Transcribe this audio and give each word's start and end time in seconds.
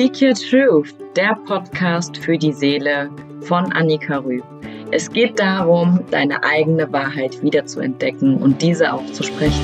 Speak 0.00 0.22
Your 0.22 0.32
Truth, 0.32 0.94
der 1.14 1.36
Podcast 1.46 2.16
für 2.16 2.38
die 2.38 2.54
Seele 2.54 3.10
von 3.42 3.70
Annika 3.70 4.16
Rüb. 4.16 4.42
Es 4.90 5.10
geht 5.10 5.38
darum, 5.38 6.00
deine 6.10 6.42
eigene 6.42 6.90
Wahrheit 6.90 7.42
wiederzuentdecken 7.42 8.38
und 8.38 8.62
diese 8.62 8.94
auch 8.94 9.04
zu 9.12 9.22
sprechen. 9.22 9.60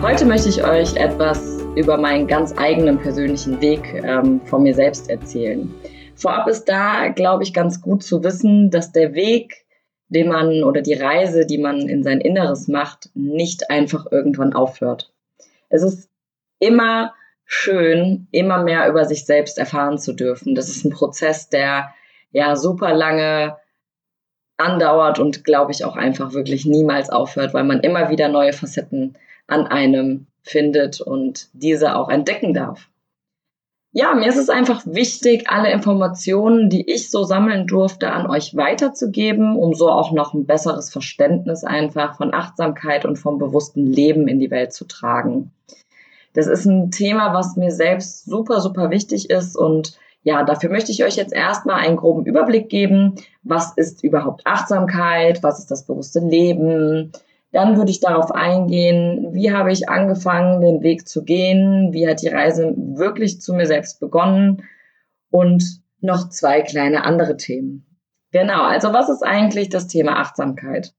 Heute 0.00 0.24
möchte 0.24 0.50
ich 0.50 0.62
euch 0.62 0.94
etwas 0.94 1.58
über 1.74 1.96
meinen 1.96 2.28
ganz 2.28 2.56
eigenen 2.56 2.98
persönlichen 2.98 3.60
Weg 3.60 4.00
ähm, 4.04 4.40
von 4.44 4.62
mir 4.62 4.76
selbst 4.76 5.10
erzählen. 5.10 5.74
Vorab 6.14 6.46
ist 6.46 6.66
da, 6.66 7.08
glaube 7.08 7.42
ich, 7.42 7.52
ganz 7.52 7.80
gut 7.80 8.04
zu 8.04 8.22
wissen, 8.22 8.70
dass 8.70 8.92
der 8.92 9.14
Weg 9.14 9.64
den 10.10 10.28
man 10.28 10.62
oder 10.64 10.82
die 10.82 10.94
Reise, 10.94 11.46
die 11.46 11.58
man 11.58 11.88
in 11.88 12.02
sein 12.02 12.20
Inneres 12.20 12.68
macht, 12.68 13.10
nicht 13.14 13.70
einfach 13.70 14.06
irgendwann 14.10 14.52
aufhört. 14.52 15.12
Es 15.68 15.82
ist 15.82 16.10
immer 16.58 17.14
schön, 17.44 18.28
immer 18.30 18.62
mehr 18.62 18.88
über 18.88 19.04
sich 19.04 19.24
selbst 19.24 19.56
erfahren 19.56 19.98
zu 19.98 20.12
dürfen. 20.12 20.54
Das 20.54 20.68
ist 20.68 20.84
ein 20.84 20.90
Prozess, 20.90 21.48
der 21.48 21.94
ja 22.32 22.56
super 22.56 22.92
lange 22.92 23.56
andauert 24.56 25.18
und 25.18 25.44
glaube 25.44 25.72
ich 25.72 25.84
auch 25.84 25.96
einfach 25.96 26.34
wirklich 26.34 26.66
niemals 26.66 27.08
aufhört, 27.08 27.54
weil 27.54 27.64
man 27.64 27.80
immer 27.80 28.10
wieder 28.10 28.28
neue 28.28 28.52
Facetten 28.52 29.16
an 29.46 29.66
einem 29.66 30.26
findet 30.42 31.00
und 31.00 31.48
diese 31.54 31.96
auch 31.96 32.08
entdecken 32.08 32.52
darf 32.52 32.90
ja, 33.92 34.14
mir 34.14 34.28
ist 34.28 34.36
es 34.36 34.48
einfach 34.48 34.82
wichtig, 34.86 35.50
alle 35.50 35.72
Informationen, 35.72 36.70
die 36.70 36.88
ich 36.88 37.10
so 37.10 37.24
sammeln 37.24 37.66
durfte, 37.66 38.12
an 38.12 38.30
euch 38.30 38.56
weiterzugeben, 38.56 39.56
um 39.56 39.74
so 39.74 39.90
auch 39.90 40.12
noch 40.12 40.32
ein 40.32 40.46
besseres 40.46 40.90
Verständnis 40.90 41.64
einfach 41.64 42.16
von 42.16 42.32
Achtsamkeit 42.32 43.04
und 43.04 43.16
vom 43.16 43.38
bewussten 43.38 43.86
Leben 43.86 44.28
in 44.28 44.38
die 44.38 44.50
Welt 44.50 44.72
zu 44.72 44.84
tragen. 44.84 45.50
Das 46.34 46.46
ist 46.46 46.66
ein 46.66 46.92
Thema, 46.92 47.34
was 47.34 47.56
mir 47.56 47.72
selbst 47.72 48.26
super, 48.26 48.60
super 48.60 48.90
wichtig 48.90 49.28
ist 49.30 49.56
und 49.56 49.98
ja, 50.22 50.44
dafür 50.44 50.70
möchte 50.70 50.92
ich 50.92 51.02
euch 51.02 51.16
jetzt 51.16 51.32
erstmal 51.32 51.80
einen 51.80 51.96
groben 51.96 52.26
Überblick 52.26 52.68
geben. 52.68 53.14
Was 53.42 53.72
ist 53.76 54.04
überhaupt 54.04 54.46
Achtsamkeit? 54.46 55.42
Was 55.42 55.58
ist 55.58 55.70
das 55.70 55.86
bewusste 55.86 56.20
Leben? 56.20 57.10
Dann 57.52 57.76
würde 57.76 57.90
ich 57.90 58.00
darauf 58.00 58.30
eingehen, 58.30 59.34
wie 59.34 59.52
habe 59.52 59.72
ich 59.72 59.88
angefangen, 59.88 60.60
den 60.60 60.82
Weg 60.82 61.08
zu 61.08 61.24
gehen, 61.24 61.92
wie 61.92 62.08
hat 62.08 62.22
die 62.22 62.28
Reise 62.28 62.74
wirklich 62.76 63.40
zu 63.40 63.54
mir 63.54 63.66
selbst 63.66 63.98
begonnen 63.98 64.64
und 65.30 65.82
noch 66.00 66.28
zwei 66.28 66.62
kleine 66.62 67.04
andere 67.04 67.36
Themen. 67.36 67.86
Genau, 68.32 68.62
also 68.62 68.92
was 68.92 69.08
ist 69.08 69.22
eigentlich 69.22 69.68
das 69.68 69.88
Thema 69.88 70.18
Achtsamkeit? 70.20 70.94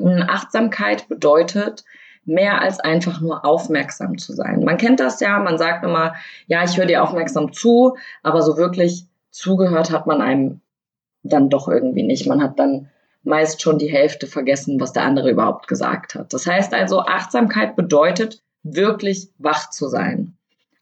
Achtsamkeit 0.00 1.08
bedeutet, 1.08 1.84
mehr 2.24 2.60
als 2.60 2.78
einfach 2.78 3.20
nur 3.20 3.44
aufmerksam 3.44 4.18
zu 4.18 4.32
sein. 4.32 4.62
Man 4.64 4.76
kennt 4.76 5.00
das 5.00 5.20
ja, 5.20 5.38
man 5.38 5.58
sagt 5.58 5.84
immer, 5.84 6.14
ja, 6.46 6.62
ich 6.62 6.76
höre 6.76 6.86
dir 6.86 7.02
aufmerksam 7.02 7.52
zu, 7.52 7.96
aber 8.22 8.42
so 8.42 8.56
wirklich 8.56 9.06
zugehört 9.30 9.90
hat 9.90 10.06
man 10.06 10.20
einem 10.20 10.60
dann 11.22 11.48
doch 11.48 11.68
irgendwie 11.68 12.02
nicht. 12.02 12.26
Man 12.26 12.42
hat 12.42 12.58
dann 12.58 12.90
meist 13.28 13.62
schon 13.62 13.78
die 13.78 13.90
Hälfte 13.90 14.26
vergessen, 14.26 14.80
was 14.80 14.92
der 14.92 15.04
andere 15.04 15.30
überhaupt 15.30 15.68
gesagt 15.68 16.14
hat. 16.14 16.32
Das 16.32 16.46
heißt 16.46 16.74
also, 16.74 17.00
Achtsamkeit 17.00 17.76
bedeutet, 17.76 18.42
wirklich 18.62 19.28
wach 19.38 19.70
zu 19.70 19.88
sein. 19.88 20.34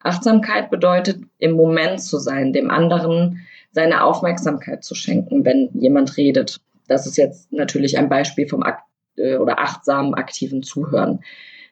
Achtsamkeit 0.02 0.70
bedeutet, 0.70 1.20
im 1.38 1.52
Moment 1.52 2.00
zu 2.00 2.18
sein, 2.18 2.52
dem 2.52 2.70
anderen 2.70 3.46
seine 3.72 4.04
Aufmerksamkeit 4.04 4.84
zu 4.84 4.94
schenken, 4.94 5.44
wenn 5.44 5.68
jemand 5.74 6.16
redet. 6.16 6.60
Das 6.88 7.06
ist 7.06 7.16
jetzt 7.16 7.52
natürlich 7.52 7.98
ein 7.98 8.08
Beispiel 8.08 8.48
vom 8.48 8.62
Akt 8.62 8.84
äh, 9.16 9.36
oder 9.36 9.58
achtsamen, 9.58 10.14
aktiven 10.14 10.62
Zuhören. 10.62 11.20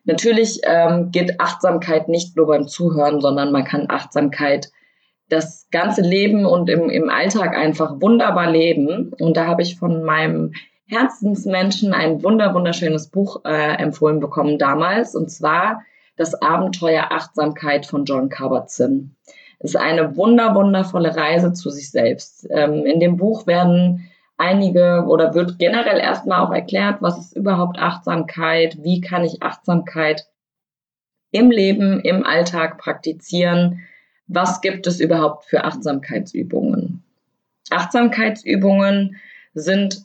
Natürlich 0.04 0.60
ähm, 0.64 1.10
geht 1.12 1.40
Achtsamkeit 1.40 2.08
nicht 2.08 2.36
nur 2.36 2.46
beim 2.46 2.68
Zuhören, 2.68 3.20
sondern 3.20 3.52
man 3.52 3.64
kann 3.64 3.86
Achtsamkeit 3.88 4.70
das 5.28 5.68
ganze 5.70 6.02
Leben 6.02 6.46
und 6.46 6.68
im, 6.68 6.90
im 6.90 7.10
Alltag 7.10 7.56
einfach 7.56 8.00
wunderbar 8.00 8.50
leben. 8.50 9.12
Und 9.18 9.36
da 9.36 9.46
habe 9.46 9.62
ich 9.62 9.78
von 9.78 10.04
meinem 10.04 10.52
Herzensmenschen 10.86 11.94
ein 11.94 12.22
wunder, 12.22 12.54
wunderschönes 12.54 13.08
Buch 13.08 13.44
äh, 13.44 13.76
empfohlen 13.76 14.20
bekommen 14.20 14.58
damals. 14.58 15.14
Und 15.14 15.30
zwar 15.30 15.82
Das 16.16 16.40
Abenteuer 16.40 17.06
Achtsamkeit 17.10 17.86
von 17.86 18.04
John 18.04 18.28
Kabat-Zinn. 18.28 19.16
Es 19.58 19.70
ist 19.70 19.80
eine 19.80 20.16
wunder, 20.16 20.54
wundervolle 20.54 21.16
Reise 21.16 21.52
zu 21.52 21.70
sich 21.70 21.90
selbst. 21.90 22.46
Ähm, 22.50 22.84
in 22.84 23.00
dem 23.00 23.16
Buch 23.16 23.46
werden 23.46 24.10
einige 24.36 25.04
oder 25.08 25.34
wird 25.34 25.58
generell 25.58 25.98
erstmal 25.98 26.40
auch 26.40 26.52
erklärt, 26.52 27.00
was 27.00 27.18
ist 27.18 27.36
überhaupt 27.36 27.78
Achtsamkeit, 27.78 28.76
wie 28.82 29.00
kann 29.00 29.24
ich 29.24 29.42
Achtsamkeit 29.42 30.28
im 31.30 31.50
Leben, 31.50 32.00
im 32.00 32.24
Alltag 32.24 32.78
praktizieren, 32.78 33.80
was 34.26 34.60
gibt 34.60 34.86
es 34.86 35.00
überhaupt 35.00 35.44
für 35.44 35.64
Achtsamkeitsübungen? 35.64 37.02
Achtsamkeitsübungen 37.70 39.16
sind 39.54 40.04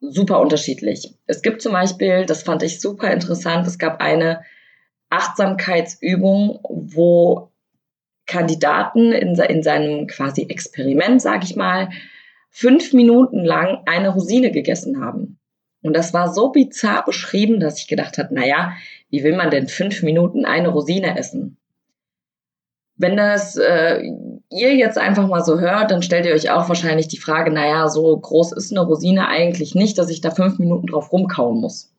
super 0.00 0.40
unterschiedlich. 0.40 1.14
Es 1.26 1.42
gibt 1.42 1.62
zum 1.62 1.72
Beispiel, 1.72 2.24
das 2.26 2.42
fand 2.42 2.62
ich 2.62 2.80
super 2.80 3.10
interessant, 3.12 3.66
es 3.66 3.78
gab 3.78 4.00
eine 4.00 4.42
Achtsamkeitsübung, 5.10 6.60
wo 6.62 7.50
Kandidaten 8.26 9.12
in, 9.12 9.34
in 9.34 9.62
seinem 9.62 10.06
quasi 10.06 10.42
Experiment, 10.42 11.20
sage 11.20 11.44
ich 11.44 11.56
mal, 11.56 11.90
fünf 12.48 12.92
Minuten 12.92 13.44
lang 13.44 13.82
eine 13.86 14.10
Rosine 14.10 14.52
gegessen 14.52 15.04
haben. 15.04 15.38
Und 15.82 15.94
das 15.94 16.12
war 16.14 16.32
so 16.32 16.50
bizarr 16.50 17.04
beschrieben, 17.04 17.58
dass 17.58 17.78
ich 17.78 17.88
gedacht 17.88 18.18
habe, 18.18 18.34
naja, 18.34 18.74
wie 19.08 19.24
will 19.24 19.36
man 19.36 19.50
denn 19.50 19.66
fünf 19.66 20.02
Minuten 20.02 20.44
eine 20.44 20.68
Rosine 20.68 21.18
essen? 21.18 21.56
Wenn 23.00 23.16
das 23.16 23.56
äh, 23.56 24.02
ihr 24.50 24.74
jetzt 24.74 24.98
einfach 24.98 25.26
mal 25.26 25.42
so 25.42 25.58
hört, 25.58 25.90
dann 25.90 26.02
stellt 26.02 26.26
ihr 26.26 26.34
euch 26.34 26.50
auch 26.50 26.68
wahrscheinlich 26.68 27.08
die 27.08 27.16
Frage, 27.16 27.50
naja, 27.50 27.88
so 27.88 28.14
groß 28.14 28.52
ist 28.52 28.72
eine 28.72 28.82
Rosine 28.82 29.26
eigentlich 29.26 29.74
nicht, 29.74 29.96
dass 29.96 30.10
ich 30.10 30.20
da 30.20 30.30
fünf 30.30 30.58
Minuten 30.58 30.86
drauf 30.86 31.10
rumkauen 31.10 31.62
muss. 31.62 31.94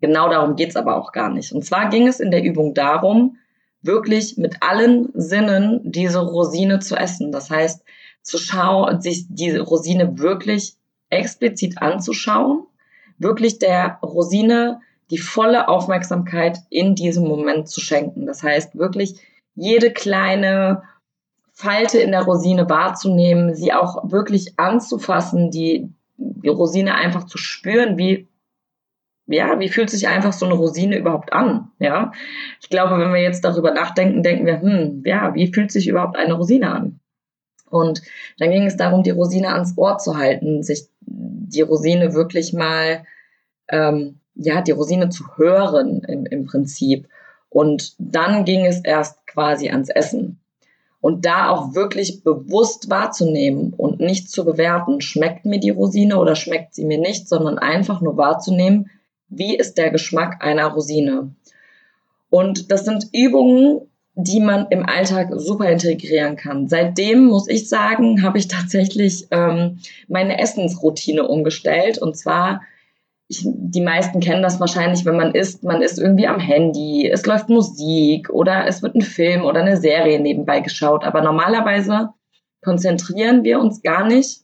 Genau 0.00 0.28
darum 0.28 0.56
geht's 0.56 0.74
aber 0.74 0.96
auch 0.96 1.12
gar 1.12 1.30
nicht. 1.30 1.52
Und 1.52 1.64
zwar 1.64 1.88
ging 1.88 2.08
es 2.08 2.18
in 2.18 2.32
der 2.32 2.42
Übung 2.42 2.74
darum, 2.74 3.36
wirklich 3.80 4.36
mit 4.38 4.56
allen 4.60 5.10
Sinnen 5.14 5.82
diese 5.84 6.18
Rosine 6.18 6.80
zu 6.80 6.96
essen. 6.96 7.30
Das 7.30 7.48
heißt, 7.48 7.84
zu 8.22 8.38
schauen, 8.38 9.00
sich 9.00 9.26
diese 9.28 9.60
Rosine 9.60 10.18
wirklich 10.18 10.74
explizit 11.10 11.80
anzuschauen, 11.80 12.64
wirklich 13.18 13.60
der 13.60 14.00
Rosine 14.02 14.80
die 15.12 15.18
volle 15.18 15.68
Aufmerksamkeit 15.68 16.58
in 16.70 16.96
diesem 16.96 17.28
Moment 17.28 17.68
zu 17.68 17.80
schenken. 17.80 18.26
Das 18.26 18.42
heißt, 18.42 18.76
wirklich 18.76 19.20
jede 19.58 19.92
kleine 19.92 20.82
Falte 21.52 21.98
in 21.98 22.12
der 22.12 22.22
Rosine 22.22 22.68
wahrzunehmen, 22.70 23.54
sie 23.54 23.72
auch 23.72 24.10
wirklich 24.10 24.58
anzufassen, 24.58 25.50
die, 25.50 25.92
die 26.16 26.48
Rosine 26.48 26.94
einfach 26.94 27.24
zu 27.24 27.36
spüren, 27.36 27.98
wie 27.98 28.28
ja, 29.30 29.60
wie 29.60 29.68
fühlt 29.68 29.90
sich 29.90 30.08
einfach 30.08 30.32
so 30.32 30.46
eine 30.46 30.54
Rosine 30.54 30.96
überhaupt 30.96 31.34
an? 31.34 31.70
Ja, 31.78 32.12
ich 32.62 32.70
glaube, 32.70 32.98
wenn 32.98 33.12
wir 33.12 33.20
jetzt 33.20 33.44
darüber 33.44 33.72
nachdenken, 33.72 34.22
denken 34.22 34.46
wir, 34.46 34.62
hm, 34.62 35.02
ja, 35.04 35.34
wie 35.34 35.52
fühlt 35.52 35.70
sich 35.70 35.86
überhaupt 35.86 36.16
eine 36.16 36.32
Rosine 36.32 36.72
an? 36.72 37.00
Und 37.68 38.00
dann 38.38 38.50
ging 38.50 38.64
es 38.64 38.78
darum, 38.78 39.02
die 39.02 39.10
Rosine 39.10 39.52
ans 39.52 39.76
Ohr 39.76 39.98
zu 39.98 40.16
halten, 40.16 40.62
sich 40.62 40.88
die 41.00 41.60
Rosine 41.60 42.14
wirklich 42.14 42.54
mal, 42.54 43.04
ähm, 43.68 44.20
ja, 44.34 44.62
die 44.62 44.70
Rosine 44.70 45.10
zu 45.10 45.36
hören 45.36 46.02
im, 46.08 46.24
im 46.24 46.46
Prinzip. 46.46 47.06
Und 47.50 47.94
dann 47.98 48.46
ging 48.46 48.64
es 48.64 48.80
erst 48.80 49.17
quasi 49.28 49.68
ans 49.70 49.88
Essen. 49.88 50.40
Und 51.00 51.24
da 51.24 51.50
auch 51.50 51.74
wirklich 51.74 52.24
bewusst 52.24 52.90
wahrzunehmen 52.90 53.72
und 53.76 54.00
nicht 54.00 54.30
zu 54.30 54.44
bewerten, 54.44 55.00
schmeckt 55.00 55.44
mir 55.44 55.60
die 55.60 55.70
Rosine 55.70 56.18
oder 56.18 56.34
schmeckt 56.34 56.74
sie 56.74 56.84
mir 56.84 56.98
nicht, 56.98 57.28
sondern 57.28 57.58
einfach 57.58 58.00
nur 58.00 58.16
wahrzunehmen, 58.16 58.90
wie 59.28 59.56
ist 59.56 59.78
der 59.78 59.90
Geschmack 59.90 60.42
einer 60.44 60.66
Rosine. 60.66 61.34
Und 62.30 62.72
das 62.72 62.84
sind 62.84 63.06
Übungen, 63.12 63.82
die 64.20 64.40
man 64.40 64.66
im 64.70 64.84
Alltag 64.84 65.30
super 65.36 65.70
integrieren 65.70 66.34
kann. 66.34 66.68
Seitdem 66.68 67.26
muss 67.26 67.48
ich 67.48 67.68
sagen, 67.68 68.24
habe 68.24 68.38
ich 68.38 68.48
tatsächlich 68.48 69.28
ähm, 69.30 69.78
meine 70.08 70.40
Essensroutine 70.40 71.28
umgestellt. 71.28 71.98
Und 71.98 72.16
zwar 72.16 72.62
ich, 73.28 73.44
die 73.44 73.82
meisten 73.82 74.20
kennen 74.20 74.42
das 74.42 74.58
wahrscheinlich, 74.58 75.04
wenn 75.04 75.16
man 75.16 75.34
isst, 75.34 75.62
man 75.62 75.82
ist 75.82 75.98
irgendwie 75.98 76.26
am 76.26 76.40
Handy, 76.40 77.08
es 77.08 77.26
läuft 77.26 77.50
Musik 77.50 78.30
oder 78.30 78.66
es 78.66 78.82
wird 78.82 78.94
ein 78.94 79.02
Film 79.02 79.44
oder 79.44 79.60
eine 79.60 79.76
Serie 79.76 80.18
nebenbei 80.18 80.60
geschaut. 80.60 81.04
Aber 81.04 81.20
normalerweise 81.20 82.08
konzentrieren 82.62 83.44
wir 83.44 83.60
uns 83.60 83.82
gar 83.82 84.06
nicht 84.06 84.40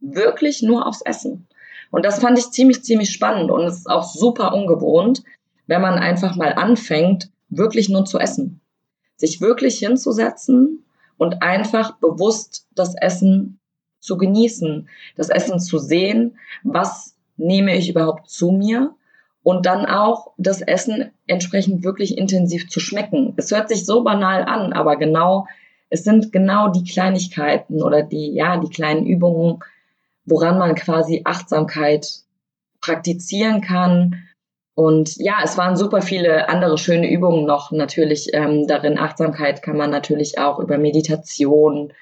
wirklich 0.00 0.62
nur 0.62 0.86
aufs 0.86 1.02
Essen. 1.02 1.46
Und 1.90 2.06
das 2.06 2.20
fand 2.20 2.38
ich 2.38 2.50
ziemlich, 2.50 2.82
ziemlich 2.82 3.10
spannend 3.10 3.50
und 3.50 3.64
es 3.64 3.78
ist 3.78 3.90
auch 3.90 4.04
super 4.04 4.54
ungewohnt, 4.54 5.22
wenn 5.66 5.82
man 5.82 5.98
einfach 5.98 6.34
mal 6.36 6.54
anfängt, 6.54 7.30
wirklich 7.50 7.90
nur 7.90 8.06
zu 8.06 8.18
essen. 8.18 8.62
Sich 9.16 9.42
wirklich 9.42 9.78
hinzusetzen 9.78 10.84
und 11.18 11.42
einfach 11.42 11.98
bewusst 11.98 12.66
das 12.74 12.94
Essen 12.94 13.60
zu 14.00 14.16
genießen, 14.16 14.88
das 15.16 15.28
Essen 15.28 15.60
zu 15.60 15.78
sehen, 15.78 16.38
was 16.64 17.11
nehme 17.42 17.76
ich 17.76 17.90
überhaupt 17.90 18.28
zu 18.30 18.50
mir? 18.50 18.94
Und 19.44 19.66
dann 19.66 19.86
auch 19.86 20.32
das 20.36 20.62
Essen 20.62 21.10
entsprechend 21.26 21.82
wirklich 21.82 22.16
intensiv 22.16 22.68
zu 22.68 22.78
schmecken. 22.78 23.34
Es 23.36 23.50
hört 23.50 23.68
sich 23.68 23.84
so 23.84 24.04
banal 24.04 24.44
an, 24.44 24.72
aber 24.72 24.96
genau, 24.96 25.46
es 25.90 26.04
sind 26.04 26.32
genau 26.32 26.68
die 26.68 26.84
Kleinigkeiten 26.84 27.82
oder 27.82 28.02
die, 28.02 28.32
ja, 28.32 28.56
die 28.56 28.70
kleinen 28.70 29.04
Übungen, 29.04 29.58
woran 30.24 30.58
man 30.58 30.76
quasi 30.76 31.22
Achtsamkeit 31.24 32.06
praktizieren 32.80 33.60
kann. 33.60 34.22
Und 34.74 35.16
ja, 35.16 35.40
es 35.42 35.58
waren 35.58 35.76
super 35.76 36.00
viele 36.02 36.48
andere 36.48 36.78
schöne 36.78 37.10
Übungen 37.10 37.44
noch 37.44 37.72
natürlich 37.72 38.30
ähm, 38.32 38.66
darin. 38.66 38.96
Achtsamkeit 38.96 39.62
kann 39.62 39.76
man 39.76 39.90
natürlich 39.90 40.38
auch 40.38 40.60
über 40.60 40.78
Meditation, 40.78 41.92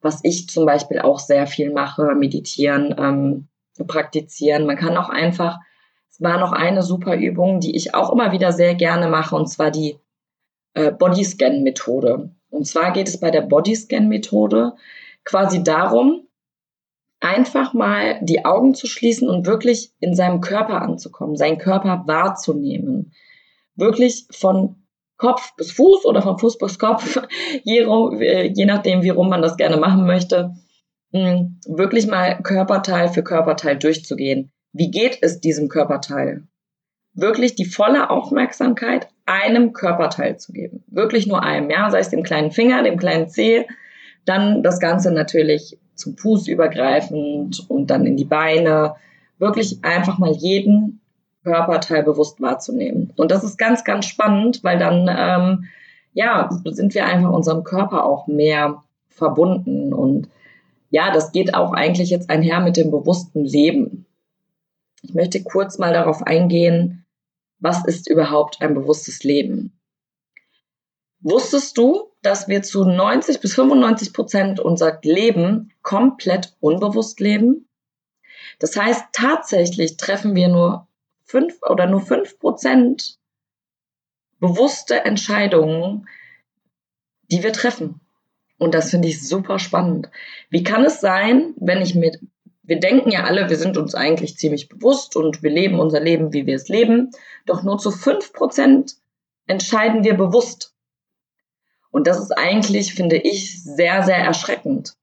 was 0.00 0.20
ich 0.24 0.48
zum 0.48 0.66
Beispiel 0.66 0.98
auch 0.98 1.18
sehr 1.18 1.46
viel 1.46 1.72
mache, 1.72 2.14
meditieren, 2.14 2.94
ähm, 2.98 3.48
praktizieren. 3.84 4.66
Man 4.66 4.76
kann 4.76 4.96
auch 4.96 5.08
einfach, 5.08 5.58
es 6.08 6.20
war 6.20 6.38
noch 6.38 6.52
eine 6.52 6.82
super 6.82 7.16
Übung, 7.16 7.60
die 7.60 7.76
ich 7.76 7.94
auch 7.94 8.12
immer 8.12 8.32
wieder 8.32 8.52
sehr 8.52 8.74
gerne 8.74 9.08
mache, 9.08 9.36
und 9.36 9.48
zwar 9.48 9.70
die 9.70 9.98
äh, 10.74 10.92
Bodyscan-Methode. 10.92 12.30
Und 12.50 12.66
zwar 12.66 12.92
geht 12.92 13.08
es 13.08 13.20
bei 13.20 13.30
der 13.30 13.42
Bodyscan-Methode 13.42 14.74
quasi 15.24 15.62
darum, 15.62 16.26
einfach 17.20 17.72
mal 17.72 18.18
die 18.22 18.44
Augen 18.44 18.74
zu 18.74 18.86
schließen 18.86 19.28
und 19.28 19.46
wirklich 19.46 19.92
in 20.00 20.14
seinem 20.14 20.40
Körper 20.40 20.82
anzukommen, 20.82 21.36
seinen 21.36 21.58
Körper 21.58 22.04
wahrzunehmen. 22.06 23.12
Wirklich 23.74 24.26
von 24.30 24.86
Kopf 25.16 25.54
bis 25.56 25.72
Fuß 25.72 26.04
oder 26.04 26.22
von 26.22 26.38
Fuß 26.38 26.58
bis 26.58 26.78
Kopf, 26.78 27.20
je, 27.64 27.80
äh, 27.80 28.52
je 28.54 28.66
nachdem, 28.66 29.02
wie 29.02 29.10
rum 29.10 29.28
man 29.28 29.42
das 29.42 29.56
gerne 29.56 29.78
machen 29.78 30.06
möchte, 30.06 30.54
wirklich 31.12 32.06
mal 32.06 32.42
Körperteil 32.42 33.08
für 33.08 33.22
Körperteil 33.22 33.76
durchzugehen. 33.76 34.50
Wie 34.72 34.90
geht 34.90 35.18
es 35.22 35.40
diesem 35.40 35.68
Körperteil? 35.68 36.42
Wirklich 37.14 37.54
die 37.54 37.64
volle 37.64 38.10
Aufmerksamkeit 38.10 39.08
einem 39.24 39.72
Körperteil 39.72 40.38
zu 40.38 40.52
geben. 40.52 40.84
Wirklich 40.86 41.26
nur 41.26 41.42
einem, 41.42 41.70
ja, 41.70 41.90
sei 41.90 41.98
es 41.98 42.10
dem 42.10 42.22
kleinen 42.22 42.50
Finger, 42.50 42.82
dem 42.82 42.98
kleinen 42.98 43.28
Zeh, 43.28 43.66
dann 44.26 44.62
das 44.62 44.80
Ganze 44.80 45.12
natürlich 45.12 45.78
zum 45.94 46.16
Fuß 46.16 46.48
übergreifend 46.48 47.64
und 47.68 47.90
dann 47.90 48.06
in 48.06 48.16
die 48.16 48.24
Beine. 48.24 48.96
Wirklich 49.38 49.78
einfach 49.82 50.18
mal 50.18 50.32
jeden 50.32 51.00
Körperteil 51.42 52.02
bewusst 52.02 52.40
wahrzunehmen. 52.40 53.12
Und 53.16 53.30
das 53.30 53.44
ist 53.44 53.56
ganz, 53.56 53.84
ganz 53.84 54.06
spannend, 54.06 54.62
weil 54.62 54.78
dann, 54.78 55.08
ähm, 55.08 55.64
ja, 56.12 56.50
sind 56.64 56.94
wir 56.94 57.06
einfach 57.06 57.30
unserem 57.30 57.64
Körper 57.64 58.04
auch 58.04 58.26
mehr 58.26 58.82
verbunden. 59.08 59.92
Und 59.92 60.28
ja, 60.90 61.12
das 61.12 61.32
geht 61.32 61.54
auch 61.54 61.72
eigentlich 61.72 62.10
jetzt 62.10 62.30
einher 62.30 62.60
mit 62.60 62.76
dem 62.76 62.90
bewussten 62.90 63.44
Leben. 63.44 64.06
Ich 65.02 65.14
möchte 65.14 65.42
kurz 65.42 65.78
mal 65.78 65.92
darauf 65.92 66.22
eingehen, 66.22 67.06
was 67.58 67.84
ist 67.86 68.08
überhaupt 68.08 68.60
ein 68.60 68.74
bewusstes 68.74 69.22
Leben? 69.24 69.78
Wusstest 71.20 71.76
du, 71.78 72.12
dass 72.22 72.48
wir 72.48 72.62
zu 72.62 72.84
90 72.84 73.40
bis 73.40 73.54
95 73.54 74.12
Prozent 74.12 74.60
unser 74.60 74.98
Leben 75.02 75.72
komplett 75.82 76.56
unbewusst 76.60 77.20
leben? 77.20 77.68
Das 78.58 78.76
heißt, 78.76 79.06
tatsächlich 79.12 79.96
treffen 79.96 80.34
wir 80.34 80.48
nur 80.48 80.88
fünf 81.24 81.58
oder 81.62 81.86
nur 81.86 82.00
fünf 82.00 82.38
Prozent 82.38 83.18
bewusste 84.38 85.04
Entscheidungen, 85.04 86.08
die 87.30 87.42
wir 87.42 87.52
treffen. 87.52 88.00
Und 88.58 88.74
das 88.74 88.90
finde 88.90 89.08
ich 89.08 89.26
super 89.26 89.58
spannend. 89.58 90.08
Wie 90.48 90.62
kann 90.62 90.84
es 90.84 91.00
sein, 91.00 91.54
wenn 91.56 91.82
ich 91.82 91.94
mit, 91.94 92.18
wir 92.62 92.80
denken 92.80 93.10
ja 93.10 93.24
alle, 93.24 93.50
wir 93.50 93.56
sind 93.56 93.76
uns 93.76 93.94
eigentlich 93.94 94.36
ziemlich 94.36 94.68
bewusst 94.68 95.16
und 95.16 95.42
wir 95.42 95.50
leben 95.50 95.78
unser 95.78 96.00
Leben, 96.00 96.32
wie 96.32 96.46
wir 96.46 96.56
es 96.56 96.68
leben, 96.68 97.10
doch 97.44 97.62
nur 97.62 97.78
zu 97.78 97.90
fünf 97.90 98.32
Prozent 98.32 98.96
entscheiden 99.46 100.04
wir 100.04 100.14
bewusst. 100.14 100.74
Und 101.90 102.06
das 102.06 102.18
ist 102.18 102.32
eigentlich, 102.32 102.94
finde 102.94 103.16
ich, 103.16 103.62
sehr, 103.62 104.02
sehr 104.02 104.18
erschreckend. 104.18 104.94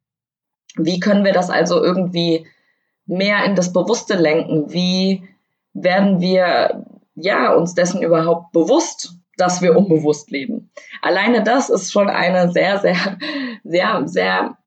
Wie 0.76 1.00
können 1.00 1.24
wir 1.24 1.34
das 1.34 1.50
also 1.50 1.82
irgendwie 1.84 2.48
mehr 3.06 3.46
in 3.46 3.56
das 3.56 3.74
Bewusste 3.74 4.16
lenken? 4.16 4.74
Wie 4.74 5.28
werden 5.74 6.20
wir 6.20 6.86
ja 7.16 7.54
uns 7.54 7.76
dessen 7.76 8.02
überhaupt 8.02 8.52
bewusst, 8.52 9.16
dass 9.38 9.62
wir 9.62 9.76
unbewusst 9.76 10.32
leben. 10.32 10.72
Alleine 11.02 11.44
das 11.44 11.70
ist 11.70 11.92
schon 11.92 12.10
eine 12.10 12.52
sehr, 12.52 12.80
sehr, 12.80 13.18
sehr, 13.64 14.08
sehr 14.08 14.58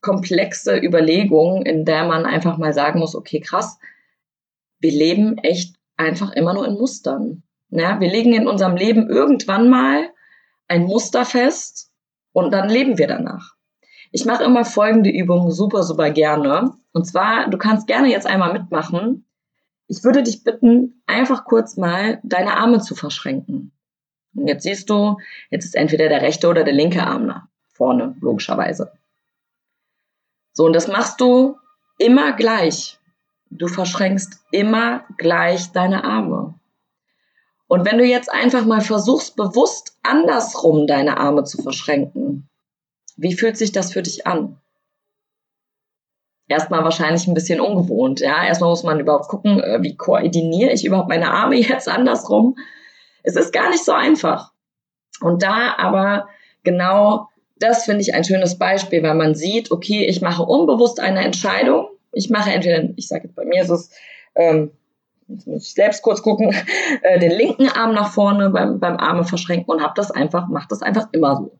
komplexe 0.00 0.76
Überlegung, 0.76 1.62
in 1.64 1.84
der 1.84 2.04
man 2.04 2.24
einfach 2.24 2.56
mal 2.56 2.72
sagen 2.72 3.00
muss, 3.00 3.14
okay, 3.14 3.40
krass, 3.40 3.78
wir 4.80 4.92
leben 4.92 5.38
echt 5.38 5.76
einfach 5.96 6.32
immer 6.32 6.54
nur 6.54 6.66
in 6.66 6.74
Mustern. 6.74 7.42
Ja, 7.70 8.00
wir 8.00 8.10
legen 8.10 8.32
in 8.32 8.46
unserem 8.46 8.76
Leben 8.76 9.10
irgendwann 9.10 9.68
mal 9.68 10.10
ein 10.68 10.84
Muster 10.84 11.24
fest 11.24 11.90
und 12.32 12.52
dann 12.52 12.68
leben 12.68 12.98
wir 12.98 13.08
danach. 13.08 13.54
Ich 14.10 14.24
mache 14.24 14.44
immer 14.44 14.64
folgende 14.64 15.10
Übung 15.10 15.50
super, 15.50 15.82
super 15.82 16.10
gerne. 16.10 16.72
Und 16.92 17.06
zwar, 17.06 17.50
du 17.50 17.58
kannst 17.58 17.86
gerne 17.86 18.08
jetzt 18.08 18.26
einmal 18.26 18.52
mitmachen. 18.52 19.26
Ich 19.86 20.02
würde 20.04 20.22
dich 20.22 20.44
bitten, 20.44 21.02
einfach 21.06 21.44
kurz 21.44 21.76
mal 21.76 22.20
deine 22.22 22.56
Arme 22.56 22.80
zu 22.80 22.94
verschränken. 22.94 23.72
Und 24.40 24.48
jetzt 24.48 24.62
siehst 24.62 24.88
du, 24.90 25.18
jetzt 25.50 25.64
ist 25.64 25.74
entweder 25.74 26.08
der 26.08 26.22
rechte 26.22 26.48
oder 26.48 26.64
der 26.64 26.74
linke 26.74 27.04
Arm 27.06 27.26
nach 27.26 27.46
vorne, 27.72 28.16
logischerweise. 28.20 28.92
So, 30.52 30.64
und 30.66 30.72
das 30.72 30.88
machst 30.88 31.20
du 31.20 31.56
immer 31.98 32.32
gleich. 32.32 32.98
Du 33.50 33.68
verschränkst 33.68 34.40
immer 34.50 35.04
gleich 35.16 35.72
deine 35.72 36.04
Arme. 36.04 36.54
Und 37.66 37.84
wenn 37.84 37.98
du 37.98 38.04
jetzt 38.04 38.30
einfach 38.30 38.64
mal 38.64 38.80
versuchst, 38.80 39.36
bewusst 39.36 39.96
andersrum 40.02 40.86
deine 40.86 41.18
Arme 41.18 41.44
zu 41.44 41.62
verschränken, 41.62 42.48
wie 43.16 43.34
fühlt 43.34 43.56
sich 43.56 43.72
das 43.72 43.92
für 43.92 44.02
dich 44.02 44.26
an? 44.26 44.58
erstmal 46.48 46.82
wahrscheinlich 46.82 47.26
ein 47.26 47.34
bisschen 47.34 47.60
ungewohnt. 47.60 48.20
Ja, 48.20 48.44
erstmal 48.44 48.70
muss 48.70 48.82
man 48.82 49.00
überhaupt 49.00 49.28
gucken, 49.28 49.60
äh, 49.62 49.82
wie 49.82 49.96
koordiniere 49.96 50.72
ich 50.72 50.84
überhaupt 50.84 51.08
meine 51.08 51.30
Arme 51.30 51.56
jetzt 51.56 51.88
andersrum. 51.88 52.56
Es 53.22 53.36
ist 53.36 53.52
gar 53.52 53.70
nicht 53.70 53.84
so 53.84 53.92
einfach. 53.92 54.52
Und 55.20 55.42
da 55.42 55.74
aber 55.76 56.28
genau 56.62 57.28
das 57.58 57.84
finde 57.84 58.02
ich 58.02 58.14
ein 58.14 58.24
schönes 58.24 58.58
Beispiel, 58.58 59.02
weil 59.02 59.14
man 59.14 59.34
sieht, 59.34 59.70
okay, 59.70 60.04
ich 60.04 60.20
mache 60.20 60.42
unbewusst 60.42 61.00
eine 61.00 61.24
Entscheidung. 61.24 61.88
Ich 62.12 62.30
mache 62.30 62.50
entweder, 62.50 62.88
ich 62.96 63.08
sage 63.08 63.24
jetzt 63.24 63.34
bei 63.34 63.44
mir 63.44 63.62
ist 63.62 63.70
es, 63.70 63.90
ähm, 64.34 64.70
jetzt 65.26 65.46
muss 65.46 65.66
ich 65.66 65.74
selbst 65.74 66.02
kurz 66.02 66.22
gucken, 66.22 66.54
äh, 67.02 67.18
den 67.18 67.32
linken 67.32 67.68
Arm 67.68 67.94
nach 67.94 68.12
vorne 68.12 68.50
beim, 68.50 68.78
beim 68.78 68.96
Arme 68.96 69.24
verschränken 69.24 69.74
und 69.74 69.82
habe 69.82 69.94
das 69.96 70.10
einfach, 70.10 70.48
mache 70.48 70.68
das 70.70 70.82
einfach 70.82 71.08
immer 71.12 71.36
so. 71.36 71.58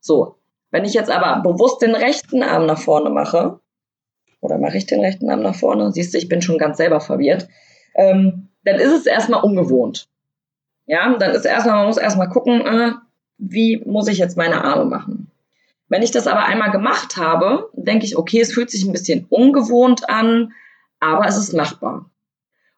So, 0.00 0.36
wenn 0.70 0.84
ich 0.84 0.94
jetzt 0.94 1.10
aber 1.10 1.42
bewusst 1.42 1.82
den 1.82 1.94
rechten 1.94 2.42
Arm 2.42 2.66
nach 2.66 2.78
vorne 2.78 3.10
mache, 3.10 3.60
oder 4.40 4.58
mache 4.58 4.76
ich 4.76 4.86
den 4.86 5.00
rechten 5.00 5.30
Arm 5.30 5.40
nach 5.40 5.54
vorne? 5.54 5.90
Siehst 5.92 6.12
du, 6.12 6.18
ich 6.18 6.28
bin 6.28 6.42
schon 6.42 6.58
ganz 6.58 6.76
selber 6.76 7.00
verwirrt. 7.00 7.48
Ähm, 7.94 8.50
dann 8.64 8.76
ist 8.76 8.92
es 8.92 9.06
erstmal 9.06 9.42
ungewohnt. 9.42 10.08
Ja, 10.86 11.16
dann 11.16 11.32
ist 11.32 11.44
erstmal, 11.44 11.76
man 11.76 11.86
muss 11.86 11.96
erstmal 11.96 12.28
gucken, 12.28 12.60
äh, 12.60 12.92
wie 13.38 13.78
muss 13.84 14.08
ich 14.08 14.18
jetzt 14.18 14.36
meine 14.36 14.62
Arme 14.62 14.84
machen. 14.84 15.30
Wenn 15.88 16.02
ich 16.02 16.10
das 16.10 16.26
aber 16.26 16.44
einmal 16.44 16.70
gemacht 16.70 17.16
habe, 17.16 17.70
denke 17.74 18.04
ich, 18.04 18.16
okay, 18.16 18.40
es 18.40 18.52
fühlt 18.52 18.70
sich 18.70 18.84
ein 18.84 18.92
bisschen 18.92 19.26
ungewohnt 19.28 20.08
an, 20.08 20.52
aber 21.00 21.26
es 21.26 21.36
ist 21.36 21.52
machbar. 21.52 22.10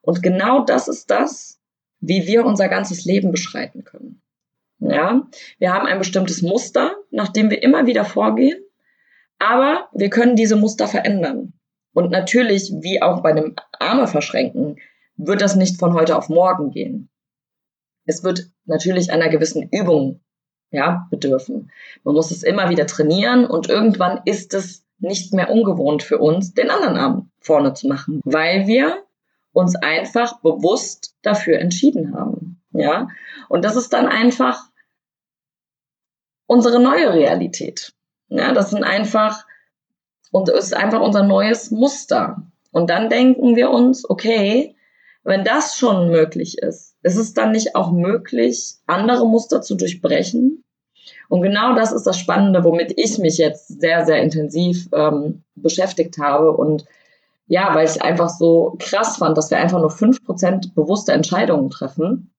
Und 0.03 0.23
genau 0.23 0.65
das 0.65 0.89
ist 0.89 1.11
das, 1.11 1.61
wie 2.01 2.27
wir 2.27 2.45
unser 2.45 2.69
ganzes 2.69 3.05
Leben 3.05 3.31
beschreiten 3.31 3.85
können. 3.85 4.23
Ja, 4.79 5.23
wir 5.59 5.73
haben 5.73 5.87
ein 5.87 5.99
bestimmtes 5.99 6.43
Muster, 6.43 6.95
nach 7.11 7.29
dem 7.29 7.51
wir 7.51 7.63
immer 7.63 7.87
wieder 7.87 8.05
vorgehen, 8.05 8.59
aber 9.39 9.89
wir 9.93 10.11
können 10.11 10.37
diese 10.37 10.57
Muster 10.57 10.87
verändern. 10.87 11.55
Und 11.93 12.11
natürlich, 12.11 12.73
wie 12.81 13.01
auch 13.01 13.23
bei 13.23 13.33
dem 13.33 13.57
Arme 13.79 14.07
verschränken, 14.07 14.77
wird 15.17 15.41
das 15.41 15.57
nicht 15.57 15.79
von 15.79 15.95
heute 15.95 16.17
auf 16.17 16.29
morgen 16.29 16.71
gehen. 16.71 17.09
Es 18.07 18.25
wird 18.25 18.47
natürlich 18.65 19.13
einer 19.13 19.29
gewissen 19.29 19.69
Übung 19.71 20.21
ja, 20.71 21.07
bedürfen. 21.11 21.71
Man 22.05 22.15
muss 22.15 22.31
es 22.31 22.43
immer 22.43 22.71
wieder 22.71 22.87
trainieren 22.87 23.47
und 23.47 23.69
irgendwann 23.69 24.21
ist 24.25 24.55
es 24.55 24.85
nicht 24.99 25.33
mehr 25.35 25.51
ungewohnt 25.51 26.03
für 26.03 26.19
uns, 26.19 26.55
den 26.55 26.71
anderen 26.71 26.97
Arm 26.97 27.31
vorne 27.41 27.75
zu 27.75 27.87
machen, 27.89 28.21
weil 28.25 28.67
wir 28.67 29.03
uns 29.53 29.77
einfach 29.77 30.41
bewusst 30.41 31.15
dafür 31.23 31.59
entschieden 31.59 32.15
haben. 32.15 32.63
Ja, 32.73 33.09
und 33.49 33.65
das 33.65 33.77
ist 33.77 33.93
dann 33.93 34.07
einfach 34.07 34.71
unsere 36.47 36.81
neue 36.81 37.13
Realität. 37.13 37.93
Ja, 38.29 38.53
das 38.53 38.71
sind 38.71 38.85
einfach 38.85 39.47
und 40.31 40.49
ist 40.49 40.75
einfach 40.75 41.01
unser 41.01 41.23
neues 41.23 41.71
Muster. 41.71 42.43
Und 42.73 42.91
dann 42.91 43.09
denken 43.09 43.57
wir 43.57 43.71
uns, 43.71 44.09
okay, 44.09 44.77
wenn 45.27 45.45
das 45.45 45.77
schon 45.77 46.11
möglich 46.11 46.59
ist, 46.59 46.95
ist 47.03 47.17
es 47.17 47.35
dann 47.35 47.51
nicht 47.51 47.75
auch 47.75 47.91
möglich, 47.91 48.77
andere 48.87 49.27
Muster 49.27 49.61
zu 49.61 49.75
durchbrechen? 49.75 50.63
Und 51.29 51.43
genau 51.43 51.75
das 51.75 51.93
ist 51.93 52.05
das 52.05 52.17
Spannende, 52.17 52.63
womit 52.63 52.95
ich 52.97 53.19
mich 53.19 53.37
jetzt 53.37 53.81
sehr, 53.81 54.07
sehr 54.07 54.23
intensiv 54.23 54.89
ähm, 54.93 55.43
beschäftigt 55.57 56.19
habe. 56.19 56.53
Und 56.53 56.85
ja, 57.49 57.75
weil 57.75 57.89
ich 57.89 58.03
einfach 58.03 58.29
so 58.29 58.77
krass 58.79 59.17
fand, 59.17 59.37
dass 59.37 59.51
wir 59.51 59.59
einfach 59.59 59.81
nur 59.81 59.91
fünf 59.91 60.25
Prozent 60.25 60.77
bewusste 60.77 61.13
Entscheidungen 61.13 61.71
treffen. 61.71 62.33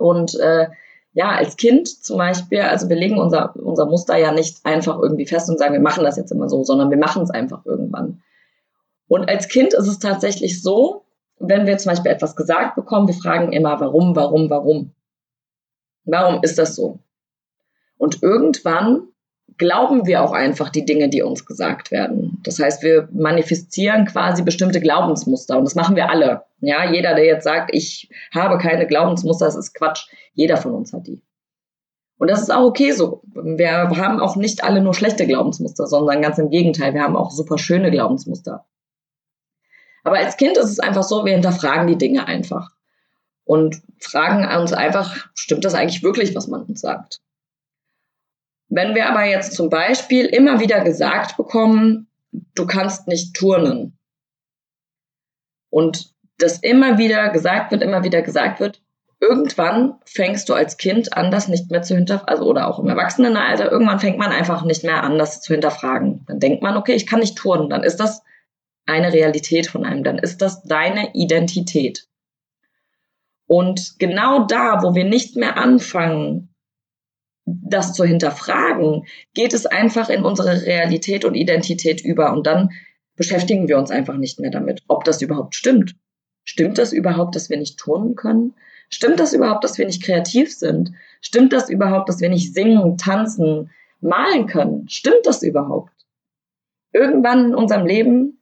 Und 0.00 0.34
äh, 0.40 0.66
ja, 1.12 1.30
als 1.30 1.56
Kind 1.56 1.86
zum 1.88 2.18
Beispiel, 2.18 2.62
also 2.62 2.88
wir 2.88 2.96
legen 2.96 3.18
unser, 3.18 3.54
unser 3.56 3.86
Muster 3.86 4.16
ja 4.16 4.32
nicht 4.32 4.58
einfach 4.64 4.98
irgendwie 5.00 5.26
fest 5.26 5.48
und 5.48 5.58
sagen, 5.58 5.72
wir 5.72 5.80
machen 5.80 6.02
das 6.02 6.16
jetzt 6.16 6.32
immer 6.32 6.48
so, 6.48 6.64
sondern 6.64 6.90
wir 6.90 6.98
machen 6.98 7.22
es 7.22 7.30
einfach 7.30 7.64
irgendwann. 7.64 8.22
Und 9.06 9.28
als 9.28 9.46
Kind 9.46 9.72
ist 9.72 9.86
es 9.86 10.00
tatsächlich 10.00 10.60
so, 10.60 11.04
wenn 11.40 11.66
wir 11.66 11.78
zum 11.78 11.90
Beispiel 11.90 12.10
etwas 12.10 12.36
gesagt 12.36 12.74
bekommen, 12.74 13.08
wir 13.08 13.14
fragen 13.14 13.52
immer, 13.52 13.80
warum, 13.80 14.16
warum, 14.16 14.50
warum. 14.50 14.94
Warum 16.04 16.42
ist 16.42 16.58
das 16.58 16.74
so? 16.74 17.00
Und 17.96 18.22
irgendwann 18.22 19.08
glauben 19.56 20.06
wir 20.06 20.22
auch 20.22 20.32
einfach 20.32 20.68
die 20.68 20.84
Dinge, 20.84 21.08
die 21.08 21.22
uns 21.22 21.44
gesagt 21.44 21.90
werden. 21.90 22.40
Das 22.44 22.58
heißt, 22.58 22.82
wir 22.82 23.08
manifestieren 23.12 24.06
quasi 24.06 24.42
bestimmte 24.42 24.80
Glaubensmuster 24.80 25.58
und 25.58 25.64
das 25.64 25.74
machen 25.74 25.96
wir 25.96 26.10
alle. 26.10 26.44
Ja, 26.60 26.90
jeder, 26.90 27.14
der 27.14 27.24
jetzt 27.24 27.44
sagt, 27.44 27.70
ich 27.72 28.08
habe 28.32 28.58
keine 28.58 28.86
Glaubensmuster, 28.86 29.46
das 29.46 29.56
ist 29.56 29.74
Quatsch. 29.74 30.08
Jeder 30.34 30.56
von 30.56 30.72
uns 30.72 30.92
hat 30.92 31.06
die. 31.06 31.22
Und 32.18 32.30
das 32.30 32.40
ist 32.40 32.52
auch 32.52 32.64
okay 32.64 32.92
so. 32.92 33.22
Wir 33.32 33.90
haben 33.90 34.20
auch 34.20 34.36
nicht 34.36 34.64
alle 34.64 34.80
nur 34.80 34.94
schlechte 34.94 35.26
Glaubensmuster, 35.26 35.86
sondern 35.86 36.22
ganz 36.22 36.38
im 36.38 36.50
Gegenteil, 36.50 36.94
wir 36.94 37.02
haben 37.02 37.16
auch 37.16 37.30
super 37.30 37.58
schöne 37.58 37.90
Glaubensmuster. 37.90 38.66
Aber 40.08 40.20
als 40.20 40.38
Kind 40.38 40.56
ist 40.56 40.70
es 40.70 40.80
einfach 40.80 41.02
so, 41.02 41.26
wir 41.26 41.34
hinterfragen 41.34 41.86
die 41.86 41.98
Dinge 41.98 42.26
einfach 42.26 42.70
und 43.44 43.82
fragen 44.00 44.42
uns 44.58 44.72
einfach, 44.72 45.28
stimmt 45.34 45.66
das 45.66 45.74
eigentlich 45.74 46.02
wirklich, 46.02 46.34
was 46.34 46.48
man 46.48 46.62
uns 46.62 46.80
sagt? 46.80 47.20
Wenn 48.70 48.94
wir 48.94 49.10
aber 49.10 49.24
jetzt 49.24 49.52
zum 49.52 49.68
Beispiel 49.68 50.24
immer 50.24 50.60
wieder 50.60 50.80
gesagt 50.80 51.36
bekommen, 51.36 52.08
du 52.54 52.66
kannst 52.66 53.06
nicht 53.06 53.36
turnen 53.36 53.98
und 55.68 56.14
das 56.38 56.58
immer 56.60 56.96
wieder 56.96 57.28
gesagt 57.28 57.70
wird, 57.70 57.82
immer 57.82 58.02
wieder 58.02 58.22
gesagt 58.22 58.60
wird, 58.60 58.80
irgendwann 59.20 59.96
fängst 60.06 60.48
du 60.48 60.54
als 60.54 60.78
Kind 60.78 61.14
an, 61.18 61.30
das 61.30 61.48
nicht 61.48 61.70
mehr 61.70 61.82
zu 61.82 61.94
hinterfragen, 61.94 62.30
also 62.30 62.48
oder 62.48 62.66
auch 62.66 62.78
im 62.78 62.88
Erwachsenenalter, 62.88 63.70
irgendwann 63.70 64.00
fängt 64.00 64.16
man 64.16 64.32
einfach 64.32 64.64
nicht 64.64 64.84
mehr 64.84 65.02
an, 65.02 65.18
das 65.18 65.42
zu 65.42 65.52
hinterfragen. 65.52 66.24
Dann 66.26 66.40
denkt 66.40 66.62
man, 66.62 66.78
okay, 66.78 66.94
ich 66.94 67.06
kann 67.06 67.20
nicht 67.20 67.36
turnen, 67.36 67.68
dann 67.68 67.82
ist 67.82 68.00
das 68.00 68.22
eine 68.88 69.12
Realität 69.12 69.66
von 69.66 69.84
einem, 69.84 70.04
dann 70.04 70.18
ist 70.18 70.42
das 70.42 70.62
deine 70.62 71.14
Identität. 71.14 72.06
Und 73.46 73.98
genau 73.98 74.46
da, 74.46 74.82
wo 74.82 74.94
wir 74.94 75.04
nicht 75.04 75.36
mehr 75.36 75.56
anfangen, 75.56 76.54
das 77.44 77.94
zu 77.94 78.04
hinterfragen, 78.04 79.06
geht 79.34 79.54
es 79.54 79.66
einfach 79.66 80.10
in 80.10 80.22
unsere 80.22 80.66
Realität 80.66 81.24
und 81.24 81.34
Identität 81.34 82.02
über 82.02 82.32
und 82.32 82.46
dann 82.46 82.70
beschäftigen 83.16 83.68
wir 83.68 83.78
uns 83.78 83.90
einfach 83.90 84.16
nicht 84.16 84.38
mehr 84.38 84.50
damit, 84.50 84.82
ob 84.86 85.04
das 85.04 85.22
überhaupt 85.22 85.54
stimmt. 85.54 85.96
Stimmt 86.44 86.78
das 86.78 86.92
überhaupt, 86.92 87.34
dass 87.34 87.50
wir 87.50 87.56
nicht 87.56 87.78
turnen 87.78 88.14
können? 88.14 88.54
Stimmt 88.90 89.20
das 89.20 89.32
überhaupt, 89.32 89.64
dass 89.64 89.76
wir 89.76 89.86
nicht 89.86 90.02
kreativ 90.02 90.54
sind? 90.54 90.92
Stimmt 91.20 91.52
das 91.52 91.68
überhaupt, 91.68 92.08
dass 92.08 92.20
wir 92.20 92.28
nicht 92.30 92.54
singen, 92.54 92.96
tanzen, 92.96 93.70
malen 94.00 94.46
können? 94.46 94.88
Stimmt 94.88 95.24
das 95.24 95.42
überhaupt? 95.42 95.92
Irgendwann 96.92 97.46
in 97.46 97.54
unserem 97.54 97.86
Leben 97.86 98.37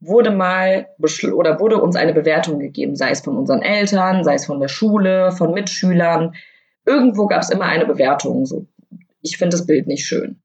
wurde 0.00 0.30
mal 0.30 0.88
oder 1.34 1.58
wurde 1.58 1.80
uns 1.80 1.96
eine 1.96 2.12
Bewertung 2.12 2.58
gegeben, 2.58 2.96
sei 2.96 3.10
es 3.10 3.20
von 3.20 3.36
unseren 3.36 3.62
Eltern, 3.62 4.24
sei 4.24 4.34
es 4.34 4.46
von 4.46 4.60
der 4.60 4.68
Schule, 4.68 5.32
von 5.32 5.52
Mitschülern, 5.52 6.34
Irgendwo 6.86 7.26
gab 7.26 7.42
es 7.42 7.50
immer 7.50 7.64
eine 7.66 7.84
Bewertung. 7.84 8.46
So, 8.46 8.66
ich 9.20 9.36
finde 9.36 9.56
das 9.56 9.66
Bild 9.66 9.88
nicht 9.88 10.06
schön. 10.06 10.40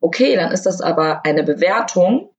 Okay, 0.00 0.34
dann 0.34 0.50
ist 0.50 0.66
das 0.66 0.80
aber 0.80 1.24
eine 1.24 1.44
Bewertung, 1.44 2.34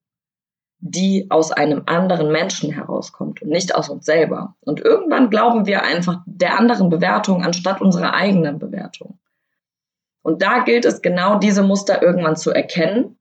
die 0.80 1.28
aus 1.30 1.52
einem 1.52 1.84
anderen 1.86 2.32
Menschen 2.32 2.72
herauskommt 2.72 3.42
und 3.42 3.50
nicht 3.50 3.74
aus 3.76 3.90
uns 3.90 4.06
selber. 4.06 4.56
Und 4.62 4.82
irgendwann 4.82 5.30
glauben 5.30 5.66
wir 5.68 5.84
einfach 5.84 6.22
der 6.26 6.60
anderen 6.60 6.90
Bewertung 6.90 7.44
anstatt 7.44 7.82
unserer 7.82 8.14
eigenen 8.14 8.60
Bewertung. 8.60 9.20
Und 10.24 10.42
da 10.42 10.64
gilt 10.64 10.86
es 10.86 11.02
genau 11.02 11.40
diese 11.40 11.64
Muster 11.64 12.02
irgendwann 12.02 12.36
zu 12.36 12.52
erkennen. 12.52 13.18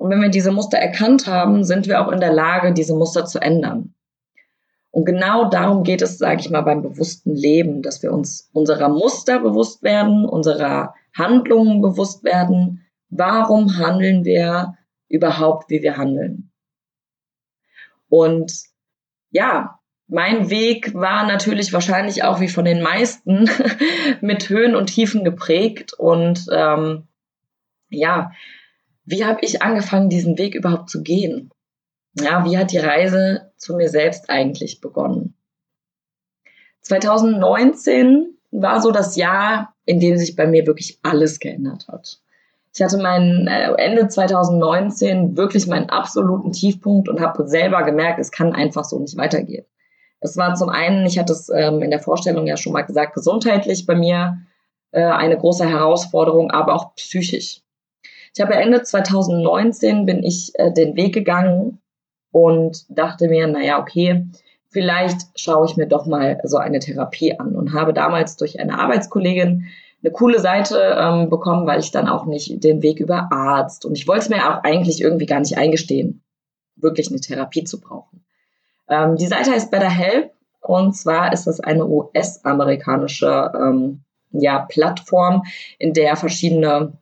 Und 0.00 0.08
wenn 0.08 0.22
wir 0.22 0.30
diese 0.30 0.50
Muster 0.50 0.78
erkannt 0.78 1.26
haben, 1.26 1.62
sind 1.62 1.86
wir 1.86 2.00
auch 2.00 2.10
in 2.10 2.20
der 2.20 2.32
Lage, 2.32 2.72
diese 2.72 2.94
Muster 2.94 3.26
zu 3.26 3.38
ändern. 3.38 3.92
Und 4.90 5.04
genau 5.04 5.50
darum 5.50 5.84
geht 5.84 6.00
es, 6.00 6.16
sage 6.16 6.40
ich 6.40 6.48
mal, 6.48 6.62
beim 6.62 6.80
bewussten 6.80 7.34
Leben, 7.34 7.82
dass 7.82 8.02
wir 8.02 8.10
uns 8.10 8.48
unserer 8.54 8.88
Muster 8.88 9.40
bewusst 9.40 9.82
werden, 9.82 10.24
unserer 10.24 10.94
Handlungen 11.14 11.82
bewusst 11.82 12.24
werden. 12.24 12.86
Warum 13.10 13.76
handeln 13.76 14.24
wir 14.24 14.78
überhaupt, 15.08 15.68
wie 15.68 15.82
wir 15.82 15.98
handeln? 15.98 16.50
Und 18.08 18.54
ja, 19.28 19.80
mein 20.06 20.48
Weg 20.48 20.94
war 20.94 21.26
natürlich 21.26 21.74
wahrscheinlich 21.74 22.24
auch 22.24 22.40
wie 22.40 22.48
von 22.48 22.64
den 22.64 22.80
meisten 22.80 23.50
mit 24.22 24.48
Höhen 24.48 24.74
und 24.74 24.86
Tiefen 24.86 25.24
geprägt. 25.24 25.92
Und 25.92 26.46
ähm, 26.50 27.06
ja, 27.90 28.30
wie 29.10 29.24
habe 29.24 29.40
ich 29.42 29.62
angefangen, 29.62 30.08
diesen 30.08 30.38
Weg 30.38 30.54
überhaupt 30.54 30.90
zu 30.90 31.02
gehen? 31.02 31.50
ja, 32.14 32.44
wie 32.44 32.58
hat 32.58 32.72
die 32.72 32.78
Reise 32.78 33.52
zu 33.56 33.76
mir 33.76 33.88
selbst 33.88 34.30
eigentlich 34.30 34.80
begonnen? 34.80 35.34
2019 36.82 38.36
war 38.50 38.80
so 38.80 38.90
das 38.90 39.16
Jahr, 39.16 39.74
in 39.84 40.00
dem 40.00 40.16
sich 40.16 40.34
bei 40.34 40.46
mir 40.46 40.66
wirklich 40.66 40.98
alles 41.02 41.38
geändert 41.38 41.86
hat. 41.88 42.20
Ich 42.72 42.82
hatte 42.82 42.98
mein 42.98 43.46
äh, 43.48 43.72
Ende 43.78 44.08
2019 44.08 45.36
wirklich 45.36 45.66
meinen 45.66 45.90
absoluten 45.90 46.52
Tiefpunkt 46.52 47.08
und 47.08 47.20
habe 47.20 47.46
selber 47.48 47.82
gemerkt, 47.82 48.18
es 48.20 48.30
kann 48.30 48.54
einfach 48.54 48.84
so 48.84 48.98
nicht 48.98 49.16
weitergehen. 49.16 49.66
Es 50.20 50.36
war 50.36 50.54
zum 50.54 50.68
einen, 50.68 51.06
ich 51.06 51.18
hatte 51.18 51.32
es 51.32 51.48
ähm, 51.48 51.82
in 51.82 51.90
der 51.90 52.00
Vorstellung 52.00 52.46
ja 52.46 52.56
schon 52.56 52.72
mal 52.72 52.82
gesagt, 52.82 53.14
gesundheitlich 53.14 53.86
bei 53.86 53.94
mir 53.94 54.38
äh, 54.92 55.02
eine 55.02 55.36
große 55.36 55.68
Herausforderung, 55.68 56.50
aber 56.50 56.74
auch 56.74 56.94
psychisch. 56.94 57.62
Ich 58.34 58.40
habe 58.40 58.54
Ende 58.54 58.82
2019 58.82 60.06
bin 60.06 60.22
ich 60.22 60.52
äh, 60.54 60.72
den 60.72 60.96
Weg 60.96 61.14
gegangen, 61.14 61.80
und 62.32 62.84
dachte 62.88 63.28
mir, 63.28 63.46
naja, 63.46 63.80
okay, 63.80 64.26
vielleicht 64.68 65.26
schaue 65.34 65.66
ich 65.66 65.76
mir 65.76 65.86
doch 65.86 66.06
mal 66.06 66.40
so 66.44 66.56
eine 66.58 66.78
Therapie 66.78 67.38
an 67.38 67.56
und 67.56 67.72
habe 67.72 67.92
damals 67.92 68.36
durch 68.36 68.60
eine 68.60 68.78
Arbeitskollegin 68.78 69.66
eine 70.02 70.12
coole 70.12 70.40
Seite 70.40 70.96
ähm, 70.98 71.28
bekommen, 71.28 71.66
weil 71.66 71.80
ich 71.80 71.90
dann 71.90 72.08
auch 72.08 72.24
nicht 72.24 72.64
den 72.64 72.82
Weg 72.82 73.00
über 73.00 73.30
Arzt 73.30 73.84
und 73.84 73.98
ich 73.98 74.08
wollte 74.08 74.22
es 74.22 74.28
mir 74.30 74.48
auch 74.48 74.62
eigentlich 74.62 75.00
irgendwie 75.02 75.26
gar 75.26 75.40
nicht 75.40 75.58
eingestehen, 75.58 76.22
wirklich 76.76 77.10
eine 77.10 77.20
Therapie 77.20 77.64
zu 77.64 77.80
brauchen. 77.80 78.24
Ähm, 78.88 79.16
die 79.16 79.26
Seite 79.26 79.50
heißt 79.50 79.70
BetterHelp 79.70 80.32
und 80.60 80.96
zwar 80.96 81.32
ist 81.32 81.46
das 81.46 81.60
eine 81.60 81.86
US-amerikanische 81.86 83.52
ähm, 83.54 84.04
ja, 84.30 84.60
Plattform, 84.60 85.42
in 85.78 85.92
der 85.92 86.16
verschiedene 86.16 86.92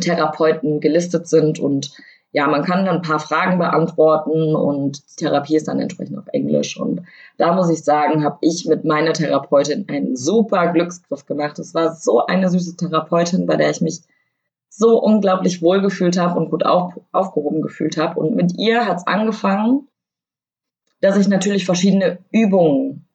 Therapeuten 0.00 0.80
gelistet 0.80 1.28
sind 1.28 1.58
und 1.58 1.92
ja, 2.32 2.46
man 2.46 2.64
kann 2.64 2.86
dann 2.86 2.96
ein 2.96 3.02
paar 3.02 3.20
Fragen 3.20 3.58
beantworten 3.58 4.54
und 4.54 5.02
die 5.10 5.16
Therapie 5.16 5.56
ist 5.56 5.68
dann 5.68 5.80
entsprechend 5.80 6.18
auf 6.18 6.28
Englisch. 6.32 6.80
Und 6.80 7.02
da 7.36 7.52
muss 7.52 7.68
ich 7.68 7.84
sagen, 7.84 8.24
habe 8.24 8.38
ich 8.40 8.64
mit 8.64 8.84
meiner 8.84 9.12
Therapeutin 9.12 9.86
einen 9.88 10.16
super 10.16 10.72
Glücksgriff 10.72 11.26
gemacht. 11.26 11.58
Es 11.58 11.74
war 11.74 11.94
so 11.94 12.24
eine 12.24 12.48
süße 12.48 12.76
Therapeutin, 12.76 13.44
bei 13.46 13.56
der 13.56 13.68
ich 13.68 13.82
mich 13.82 14.00
so 14.70 14.98
unglaublich 14.98 15.60
wohl 15.60 15.82
gefühlt 15.82 16.18
habe 16.18 16.40
und 16.40 16.50
gut 16.50 16.64
auf, 16.64 16.98
aufgehoben 17.12 17.60
gefühlt 17.60 17.98
habe. 17.98 18.18
Und 18.18 18.34
mit 18.34 18.58
ihr 18.58 18.86
hat 18.86 18.96
es 18.96 19.06
angefangen, 19.06 19.88
dass 21.02 21.18
ich 21.18 21.28
natürlich 21.28 21.66
verschiedene 21.66 22.18
Übungen 22.30 23.06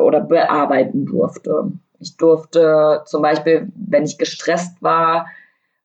oder 0.00 0.20
bearbeiten 0.20 1.04
durfte. 1.04 1.72
Ich 1.98 2.16
durfte 2.16 3.02
zum 3.04 3.20
Beispiel, 3.20 3.70
wenn 3.74 4.04
ich 4.04 4.16
gestresst 4.16 4.82
war, 4.82 5.26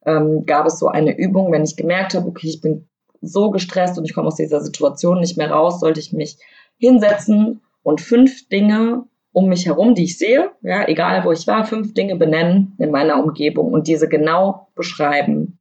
ähm, 0.07 0.45
gab 0.45 0.65
es 0.65 0.79
so 0.79 0.87
eine 0.87 1.15
Übung, 1.17 1.51
wenn 1.51 1.63
ich 1.63 1.75
gemerkt 1.75 2.15
habe, 2.15 2.27
okay, 2.27 2.47
ich 2.47 2.61
bin 2.61 2.87
so 3.21 3.51
gestresst 3.51 3.97
und 3.97 4.05
ich 4.05 4.13
komme 4.13 4.27
aus 4.27 4.35
dieser 4.35 4.61
Situation 4.61 5.19
nicht 5.19 5.37
mehr 5.37 5.51
raus, 5.51 5.81
sollte 5.81 5.99
ich 5.99 6.13
mich 6.13 6.37
hinsetzen 6.77 7.61
und 7.83 8.01
fünf 8.01 8.47
Dinge 8.47 9.03
um 9.33 9.49
mich 9.49 9.65
herum, 9.65 9.93
die 9.93 10.05
ich 10.05 10.17
sehe, 10.17 10.51
ja, 10.61 10.87
egal 10.87 11.25
wo 11.25 11.31
ich 11.31 11.45
war, 11.45 11.65
fünf 11.65 11.93
Dinge 11.93 12.15
benennen 12.15 12.75
in 12.79 12.89
meiner 12.89 13.21
Umgebung 13.21 13.71
und 13.71 13.87
diese 13.87 14.07
genau 14.07 14.69
beschreiben. 14.75 15.59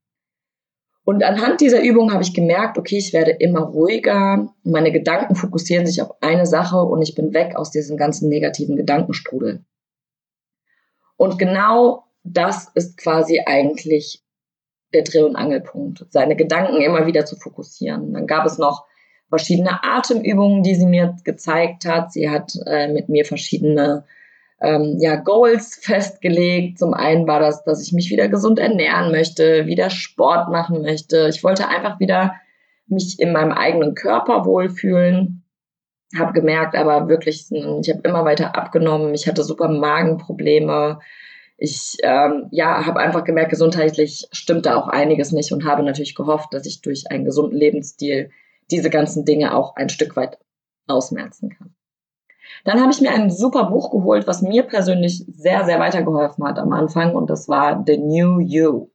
Und 1.05 1.23
anhand 1.23 1.61
dieser 1.61 1.83
Übung 1.83 2.13
habe 2.13 2.23
ich 2.23 2.35
gemerkt, 2.35 2.79
okay, 2.79 2.99
ich 2.99 3.13
werde 3.13 3.33
immer 3.33 3.61
ruhiger, 3.61 4.53
meine 4.65 4.93
Gedanken 4.93 5.35
fokussieren 5.35 5.87
sich 5.87 6.03
auf 6.03 6.11
eine 6.21 6.47
Sache 6.47 6.79
und 6.79 7.03
ich 7.03 7.15
bin 7.15 7.35
weg 7.35 7.57
aus 7.57 7.71
diesem 7.71 7.97
ganzen 7.97 8.29
negativen 8.29 8.77
Gedankenstrudel. 8.77 9.65
Und 11.17 11.39
genau 11.39 12.05
das 12.25 12.71
ist 12.75 12.97
quasi 12.97 13.43
eigentlich 13.45 14.26
der 14.97 15.05
Dreh- 15.05 15.23
und 15.23 15.37
Angelpunkt, 15.37 16.05
seine 16.11 16.37
Gedanken 16.37 16.81
immer 16.81 17.07
wieder 17.07 17.27
zu 17.27 17.37
fokussieren. 17.37 18.13
Dann 18.13 18.27
gab 18.27 18.47
es 18.47 18.59
noch 18.59 18.87
verschiedene 19.29 19.83
Atemübungen, 19.83 20.63
die 20.63 20.75
sie 20.75 20.87
mir 20.87 21.17
gezeigt 21.25 21.85
hat. 21.85 22.13
Sie 22.13 22.31
hat 22.31 22.53
äh, 22.67 22.89
mit 22.89 23.09
mir 23.09 23.25
verschiedene 23.25 24.05
ähm, 24.61 24.97
ja, 25.01 25.17
Goals 25.17 25.77
festgelegt. 25.83 26.79
Zum 26.79 26.95
einen 26.95 27.27
war 27.27 27.41
das, 27.41 27.65
dass 27.65 27.87
ich 27.87 27.93
mich 27.93 28.11
wieder 28.11 28.29
gesund 28.29 28.59
ernähren 28.59 29.11
möchte, 29.11 29.67
wieder 29.67 29.91
Sport 29.91 30.49
machen 30.51 30.83
möchte. 30.83 31.29
Ich 31.29 31.45
wollte 31.45 31.69
einfach 31.69 32.01
wieder 32.01 32.35
mich 32.87 33.19
in 33.19 33.33
meinem 33.33 33.53
eigenen 33.53 33.95
Körper 33.95 34.45
wohlfühlen. 34.45 35.43
Habe 36.17 36.33
gemerkt, 36.33 36.77
aber 36.77 37.09
wirklich, 37.09 37.47
ich 37.51 37.91
habe 37.91 38.01
immer 38.05 38.25
weiter 38.25 38.57
abgenommen. 38.57 39.13
Ich 39.13 39.27
hatte 39.27 39.43
super 39.43 39.69
Magenprobleme. 39.69 41.01
Ich 41.59 41.97
ähm, 42.03 42.49
ja, 42.51 42.85
habe 42.85 43.01
einfach 43.01 43.25
gemerkt, 43.25 43.51
gesundheitlich 43.51 44.29
stimmt 44.31 44.67
da 44.67 44.77
auch 44.77 44.89
einiges 44.89 45.33
nicht 45.33 45.53
und 45.53 45.65
habe 45.65 45.83
natürlich 45.83 46.15
gehofft, 46.15 46.53
dass 46.53 46.67
ich 46.67 46.83
durch 46.83 47.11
einen 47.11 47.25
gesunden 47.25 47.57
Lebensstil 47.57 48.31
diese 48.71 48.91
ganzen 48.91 49.25
Dinge 49.25 49.55
auch 49.55 49.77
ein 49.77 49.89
Stück 49.89 50.17
weit 50.17 50.39
ausmerzen 50.87 51.51
kann. 51.51 51.75
Dann 52.65 52.81
habe 52.81 52.93
ich 52.93 53.01
mir 53.01 53.11
ein 53.11 53.31
super 53.31 53.65
Buch 53.71 53.91
geholt, 53.91 54.27
was 54.27 54.43
mir 54.43 54.65
persönlich 54.65 55.25
sehr, 55.29 55.65
sehr 55.65 55.79
weitergeholfen 55.79 56.45
hat 56.45 56.59
am 56.59 56.73
Anfang 56.73 57.15
und 57.15 57.31
das 57.31 57.49
war 57.49 57.83
The 57.87 57.97
New 57.97 58.41
You. 58.41 58.91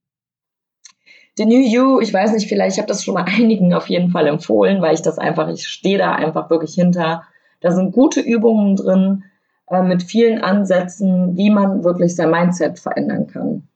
The 1.38 1.46
New 1.46 1.60
You, 1.60 2.00
ich 2.02 2.14
weiß 2.14 2.34
nicht, 2.34 2.48
vielleicht, 2.48 2.76
ich 2.76 2.80
habe 2.80 2.88
das 2.88 3.04
schon 3.04 3.14
mal 3.14 3.24
einigen 3.28 3.74
auf 3.74 3.88
jeden 3.88 4.12
Fall 4.12 4.28
empfohlen, 4.28 4.82
weil 4.82 4.94
ich 4.94 5.02
das 5.02 5.18
einfach, 5.18 5.50
ich 5.50 5.68
stehe 5.68 5.98
da 5.98 6.14
einfach 6.14 6.50
wirklich 6.50 6.74
hinter. 6.76 7.24
Da 7.62 7.72
sind 7.72 7.94
gute 7.94 8.20
Übungen 8.20 8.76
drin 8.76 9.24
äh, 9.72 9.84
mit 9.84 10.04
vielen 10.04 10.42
Ansätzen, 10.42 11.38
wie 11.38 11.50
man 11.50 11.84
wirklich 11.84 12.16
sein 12.16 12.30
Mindset 12.30 12.78
verändern 12.78 13.28
kann, 13.28 13.70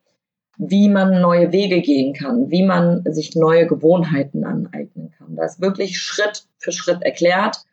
wie 0.58 0.90
man 0.90 1.22
neue 1.22 1.54
Wege 1.54 1.82
gehen 1.82 2.14
kann, 2.14 2.52
wie 2.52 2.64
man 2.64 3.04
sich 3.06 3.36
neue 3.36 3.66
Gewohnheiten 3.66 4.44
aneignen 4.44 5.12
kann. 5.18 5.36
Da 5.38 5.46
ist 5.46 5.62
wirklich 5.62 5.98
Schritt 5.98 6.48
für 6.58 6.74
Schritt 6.74 7.02
erklärt, 7.02 7.64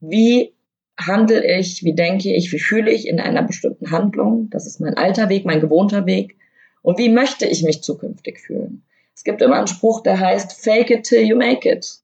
wie 0.00 0.54
handle 0.98 1.44
ich, 1.58 1.84
wie 1.84 1.94
denke 1.94 2.34
ich, 2.34 2.50
wie 2.52 2.58
fühle 2.58 2.90
ich 2.90 3.06
in 3.06 3.20
einer 3.20 3.42
bestimmten 3.42 3.90
Handlung. 3.90 4.48
Das 4.50 4.66
ist 4.66 4.80
mein 4.80 4.96
alter 4.96 5.28
Weg, 5.28 5.44
mein 5.44 5.60
gewohnter 5.60 6.06
Weg. 6.06 6.36
Und 6.80 6.98
wie 6.98 7.10
möchte 7.10 7.46
ich 7.46 7.62
mich 7.62 7.82
zukünftig 7.82 8.40
fühlen? 8.40 8.82
Es 9.14 9.24
gibt 9.24 9.42
immer 9.42 9.56
einen 9.56 9.66
Spruch, 9.66 10.02
der 10.02 10.18
heißt, 10.18 10.52
fake 10.52 10.90
it 10.90 11.04
till 11.04 11.22
you 11.22 11.36
make 11.36 11.68
it. 11.68 12.00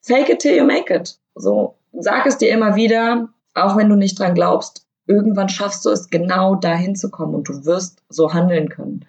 Fake 0.00 0.28
it 0.28 0.40
till 0.40 0.56
you 0.56 0.64
make 0.64 0.92
it. 0.92 1.18
So, 1.36 1.76
sag 1.92 2.26
es 2.26 2.38
dir 2.38 2.50
immer 2.50 2.74
wieder, 2.74 3.28
auch 3.54 3.76
wenn 3.76 3.88
du 3.88 3.94
nicht 3.94 4.18
dran 4.18 4.34
glaubst. 4.34 4.87
Irgendwann 5.08 5.48
schaffst 5.48 5.84
du 5.84 5.90
es, 5.90 6.10
genau 6.10 6.54
dahin 6.54 6.94
zu 6.94 7.10
kommen 7.10 7.34
und 7.34 7.48
du 7.48 7.64
wirst 7.64 8.02
so 8.08 8.32
handeln 8.32 8.68
können. 8.68 9.06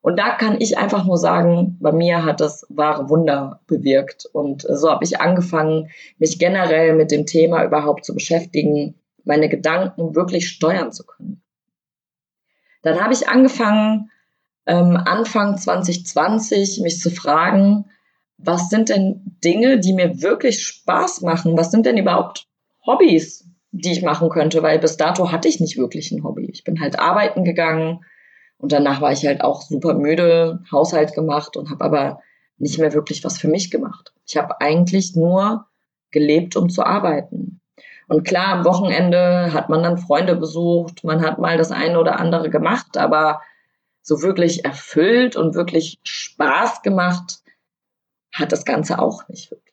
Und 0.00 0.18
da 0.18 0.36
kann 0.36 0.60
ich 0.60 0.78
einfach 0.78 1.04
nur 1.04 1.16
sagen, 1.16 1.76
bei 1.80 1.92
mir 1.92 2.24
hat 2.24 2.40
das 2.40 2.66
wahre 2.68 3.08
Wunder 3.08 3.60
bewirkt. 3.66 4.26
Und 4.26 4.62
so 4.68 4.90
habe 4.90 5.04
ich 5.04 5.20
angefangen, 5.20 5.90
mich 6.18 6.38
generell 6.38 6.94
mit 6.94 7.10
dem 7.10 7.26
Thema 7.26 7.64
überhaupt 7.64 8.04
zu 8.04 8.14
beschäftigen, 8.14 8.94
meine 9.24 9.48
Gedanken 9.48 10.14
wirklich 10.14 10.48
steuern 10.48 10.92
zu 10.92 11.04
können. 11.04 11.42
Dann 12.82 13.00
habe 13.00 13.12
ich 13.12 13.28
angefangen, 13.28 14.10
ähm, 14.66 14.96
Anfang 14.96 15.56
2020 15.56 16.80
mich 16.80 17.00
zu 17.00 17.10
fragen, 17.10 17.86
was 18.38 18.70
sind 18.70 18.88
denn 18.88 19.36
Dinge, 19.44 19.78
die 19.78 19.92
mir 19.92 20.22
wirklich 20.22 20.62
Spaß 20.62 21.22
machen? 21.22 21.56
Was 21.56 21.70
sind 21.70 21.86
denn 21.86 21.96
überhaupt 21.96 22.46
Hobbys, 22.86 23.47
die 23.84 23.92
ich 23.92 24.02
machen 24.02 24.28
könnte? 24.30 24.62
Weil 24.62 24.78
bis 24.78 24.96
dato 24.96 25.32
hatte 25.32 25.48
ich 25.48 25.60
nicht 25.60 25.78
wirklich 25.78 26.10
ein 26.12 26.24
Hobby. 26.24 26.48
Ich 26.52 26.64
bin 26.64 26.80
halt 26.80 26.98
arbeiten 26.98 27.44
gegangen, 27.44 28.04
und 28.58 28.72
danach 28.72 29.00
war 29.00 29.12
ich 29.12 29.24
halt 29.24 29.40
auch 29.40 29.62
super 29.62 29.94
müde, 29.94 30.60
Haushalt 30.70 31.14
gemacht 31.14 31.56
und 31.56 31.70
habe 31.70 31.84
aber 31.84 32.20
nicht 32.58 32.78
mehr 32.78 32.92
wirklich 32.92 33.24
was 33.24 33.38
für 33.38 33.48
mich 33.48 33.70
gemacht. 33.70 34.12
Ich 34.26 34.36
habe 34.36 34.60
eigentlich 34.60 35.14
nur 35.14 35.66
gelebt, 36.10 36.56
um 36.56 36.68
zu 36.68 36.84
arbeiten. 36.84 37.60
Und 38.08 38.24
klar, 38.24 38.48
am 38.48 38.64
Wochenende 38.64 39.52
hat 39.52 39.68
man 39.68 39.82
dann 39.82 39.98
Freunde 39.98 40.34
besucht, 40.34 41.04
man 41.04 41.22
hat 41.22 41.38
mal 41.38 41.56
das 41.56 41.70
eine 41.70 42.00
oder 42.00 42.18
andere 42.18 42.50
gemacht, 42.50 42.96
aber 42.96 43.42
so 44.02 44.22
wirklich 44.22 44.64
erfüllt 44.64 45.36
und 45.36 45.54
wirklich 45.54 45.98
Spaß 46.02 46.82
gemacht 46.82 47.42
hat 48.34 48.50
das 48.50 48.64
Ganze 48.64 48.98
auch 48.98 49.28
nicht 49.28 49.50
wirklich. 49.50 49.67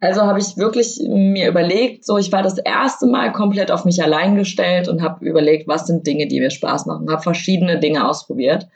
Also 0.00 0.22
habe 0.22 0.38
ich 0.38 0.56
wirklich 0.56 0.98
mir 1.06 1.48
überlegt, 1.48 2.06
so 2.06 2.16
ich 2.16 2.32
war 2.32 2.42
das 2.42 2.56
erste 2.56 3.06
Mal 3.06 3.32
komplett 3.32 3.70
auf 3.70 3.84
mich 3.84 4.02
allein 4.02 4.34
gestellt 4.34 4.88
und 4.88 5.02
habe 5.02 5.24
überlegt, 5.26 5.68
was 5.68 5.86
sind 5.86 6.06
Dinge, 6.06 6.26
die 6.26 6.40
mir 6.40 6.50
Spaß 6.50 6.86
machen, 6.86 7.10
habe 7.10 7.22
verschiedene 7.22 7.78
Dinge 7.78 8.08
ausprobiert. 8.08 8.66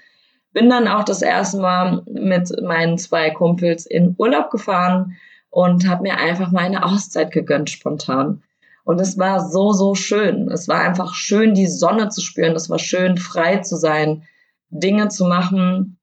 Bin 0.53 0.69
dann 0.69 0.87
auch 0.87 1.03
das 1.03 1.23
erste 1.23 1.59
Mal 1.59 2.03
mit 2.07 2.53
meinen 2.63 2.99
zwei 2.99 3.31
Kumpels 3.31 3.87
in 3.87 4.15
Urlaub 4.19 4.51
gefahren 4.51 5.17
und 5.49 5.89
habe 5.89 6.03
mir 6.03 6.19
einfach 6.19 6.53
meine 6.53 6.85
Auszeit 6.85 7.31
gegönnt 7.31 7.71
spontan. 7.71 8.43
Und 8.85 9.01
es 9.01 9.17
war 9.17 9.49
so, 9.49 9.73
so 9.73 9.95
schön. 9.95 10.51
Es 10.51 10.69
war 10.69 10.81
einfach 10.81 11.15
schön, 11.15 11.55
die 11.55 11.67
Sonne 11.67 12.11
zu 12.11 12.21
spüren. 12.21 12.55
Es 12.55 12.69
war 12.69 12.79
schön, 12.79 13.17
frei 13.17 13.59
zu 13.59 13.77
sein, 13.77 14.25
Dinge 14.69 15.09
zu 15.09 15.25
machen, 15.25 15.99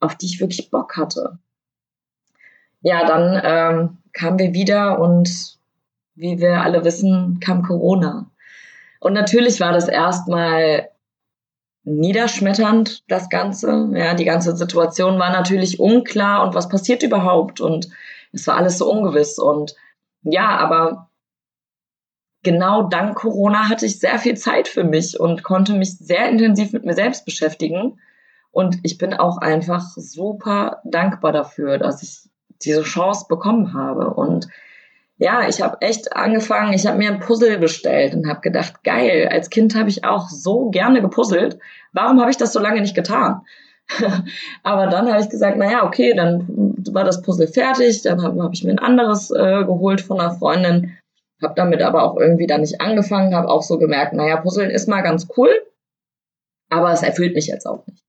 auf 0.00 0.16
die 0.16 0.26
ich 0.26 0.40
wirklich 0.40 0.70
Bock 0.70 0.96
hatte. 0.98 1.38
Ja, 2.82 3.06
dann 3.06 3.40
ähm, 3.44 3.98
kamen 4.12 4.38
wir 4.38 4.54
wieder 4.54 4.98
und 4.98 5.58
wie 6.14 6.38
wir 6.40 6.62
alle 6.62 6.84
wissen, 6.84 7.40
kam 7.40 7.62
Corona. 7.62 8.30
Und 9.00 9.14
natürlich 9.14 9.60
war 9.60 9.72
das 9.72 9.88
erstmal 9.88 10.90
niederschmetternd, 11.84 13.04
das 13.08 13.28
Ganze. 13.30 13.90
Ja, 13.94 14.14
die 14.14 14.24
ganze 14.24 14.56
Situation 14.56 15.18
war 15.18 15.30
natürlich 15.30 15.80
unklar 15.80 16.44
und 16.44 16.54
was 16.54 16.68
passiert 16.68 17.02
überhaupt 17.02 17.60
und 17.60 17.88
es 18.32 18.46
war 18.46 18.56
alles 18.56 18.78
so 18.78 18.90
ungewiss 18.90 19.38
und 19.38 19.74
ja, 20.22 20.58
aber 20.58 21.10
genau 22.42 22.84
dank 22.84 23.16
Corona 23.16 23.68
hatte 23.68 23.86
ich 23.86 23.98
sehr 23.98 24.18
viel 24.18 24.36
Zeit 24.36 24.68
für 24.68 24.84
mich 24.84 25.18
und 25.18 25.42
konnte 25.42 25.72
mich 25.74 25.96
sehr 25.96 26.28
intensiv 26.28 26.72
mit 26.72 26.84
mir 26.84 26.94
selbst 26.94 27.24
beschäftigen 27.24 27.98
und 28.50 28.78
ich 28.82 28.98
bin 28.98 29.14
auch 29.14 29.38
einfach 29.38 29.82
super 29.96 30.80
dankbar 30.84 31.32
dafür, 31.32 31.78
dass 31.78 32.02
ich 32.02 32.29
diese 32.64 32.82
Chance 32.82 33.26
bekommen 33.28 33.74
habe. 33.74 34.10
Und 34.14 34.48
ja, 35.18 35.48
ich 35.48 35.60
habe 35.60 35.80
echt 35.80 36.14
angefangen, 36.16 36.72
ich 36.72 36.86
habe 36.86 36.98
mir 36.98 37.10
ein 37.10 37.20
Puzzle 37.20 37.58
bestellt 37.58 38.14
und 38.14 38.26
habe 38.28 38.40
gedacht, 38.40 38.82
geil, 38.84 39.28
als 39.30 39.50
Kind 39.50 39.74
habe 39.74 39.90
ich 39.90 40.04
auch 40.04 40.28
so 40.28 40.70
gerne 40.70 41.02
gepuzzelt. 41.02 41.58
Warum 41.92 42.20
habe 42.20 42.30
ich 42.30 42.38
das 42.38 42.52
so 42.52 42.60
lange 42.60 42.80
nicht 42.80 42.94
getan? 42.94 43.42
aber 44.62 44.86
dann 44.86 45.10
habe 45.10 45.20
ich 45.20 45.28
gesagt, 45.28 45.58
naja, 45.58 45.84
okay, 45.84 46.14
dann 46.14 46.46
war 46.92 47.04
das 47.04 47.22
Puzzle 47.22 47.48
fertig, 47.48 48.02
dann 48.02 48.22
habe 48.22 48.42
hab 48.42 48.52
ich 48.52 48.64
mir 48.64 48.70
ein 48.70 48.78
anderes 48.78 49.30
äh, 49.30 49.64
geholt 49.64 50.00
von 50.00 50.20
einer 50.20 50.32
Freundin, 50.32 50.96
habe 51.42 51.54
damit 51.56 51.82
aber 51.82 52.04
auch 52.04 52.16
irgendwie 52.16 52.46
dann 52.46 52.60
nicht 52.60 52.80
angefangen, 52.80 53.34
habe 53.34 53.48
auch 53.48 53.62
so 53.62 53.78
gemerkt, 53.78 54.12
naja, 54.12 54.36
Puzzeln 54.36 54.70
ist 54.70 54.88
mal 54.88 55.02
ganz 55.02 55.28
cool, 55.36 55.50
aber 56.70 56.92
es 56.92 57.02
erfüllt 57.02 57.34
mich 57.34 57.48
jetzt 57.48 57.66
auch 57.66 57.86
nicht. 57.86 58.04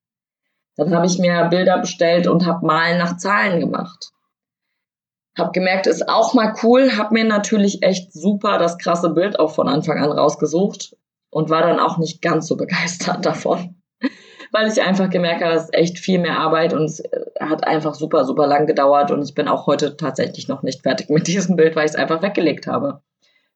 Dann 0.77 0.95
habe 0.95 1.05
ich 1.05 1.19
mir 1.19 1.45
Bilder 1.45 1.79
bestellt 1.79 2.27
und 2.27 2.45
habe 2.45 2.65
Malen 2.65 2.97
nach 2.97 3.17
Zahlen 3.17 3.59
gemacht. 3.59 4.11
Hab 5.37 5.53
gemerkt, 5.53 5.87
ist 5.87 6.09
auch 6.09 6.33
mal 6.33 6.53
cool. 6.63 6.97
Hab 6.97 7.11
mir 7.11 7.23
natürlich 7.23 7.83
echt 7.83 8.11
super 8.13 8.57
das 8.57 8.77
krasse 8.77 9.09
Bild 9.11 9.39
auch 9.39 9.51
von 9.51 9.67
Anfang 9.67 9.97
an 9.97 10.11
rausgesucht 10.11 10.97
und 11.29 11.49
war 11.49 11.61
dann 11.61 11.79
auch 11.79 11.97
nicht 11.97 12.21
ganz 12.21 12.47
so 12.47 12.57
begeistert 12.57 13.25
davon. 13.25 13.75
Weil 14.51 14.67
ich 14.67 14.81
einfach 14.81 15.09
gemerkt 15.09 15.41
habe, 15.41 15.53
es 15.53 15.63
ist 15.63 15.73
echt 15.73 15.99
viel 15.99 16.19
mehr 16.19 16.37
Arbeit 16.37 16.73
und 16.73 16.83
es 16.83 16.99
äh, 16.99 17.21
hat 17.39 17.65
einfach 17.65 17.93
super, 17.93 18.25
super 18.25 18.47
lang 18.47 18.67
gedauert 18.67 19.09
und 19.11 19.23
ich 19.23 19.33
bin 19.33 19.47
auch 19.47 19.65
heute 19.65 19.95
tatsächlich 19.95 20.49
noch 20.49 20.61
nicht 20.61 20.81
fertig 20.81 21.09
mit 21.09 21.27
diesem 21.27 21.55
Bild, 21.55 21.75
weil 21.75 21.85
ich 21.85 21.91
es 21.91 21.97
einfach 21.97 22.21
weggelegt 22.21 22.67
habe. 22.67 23.01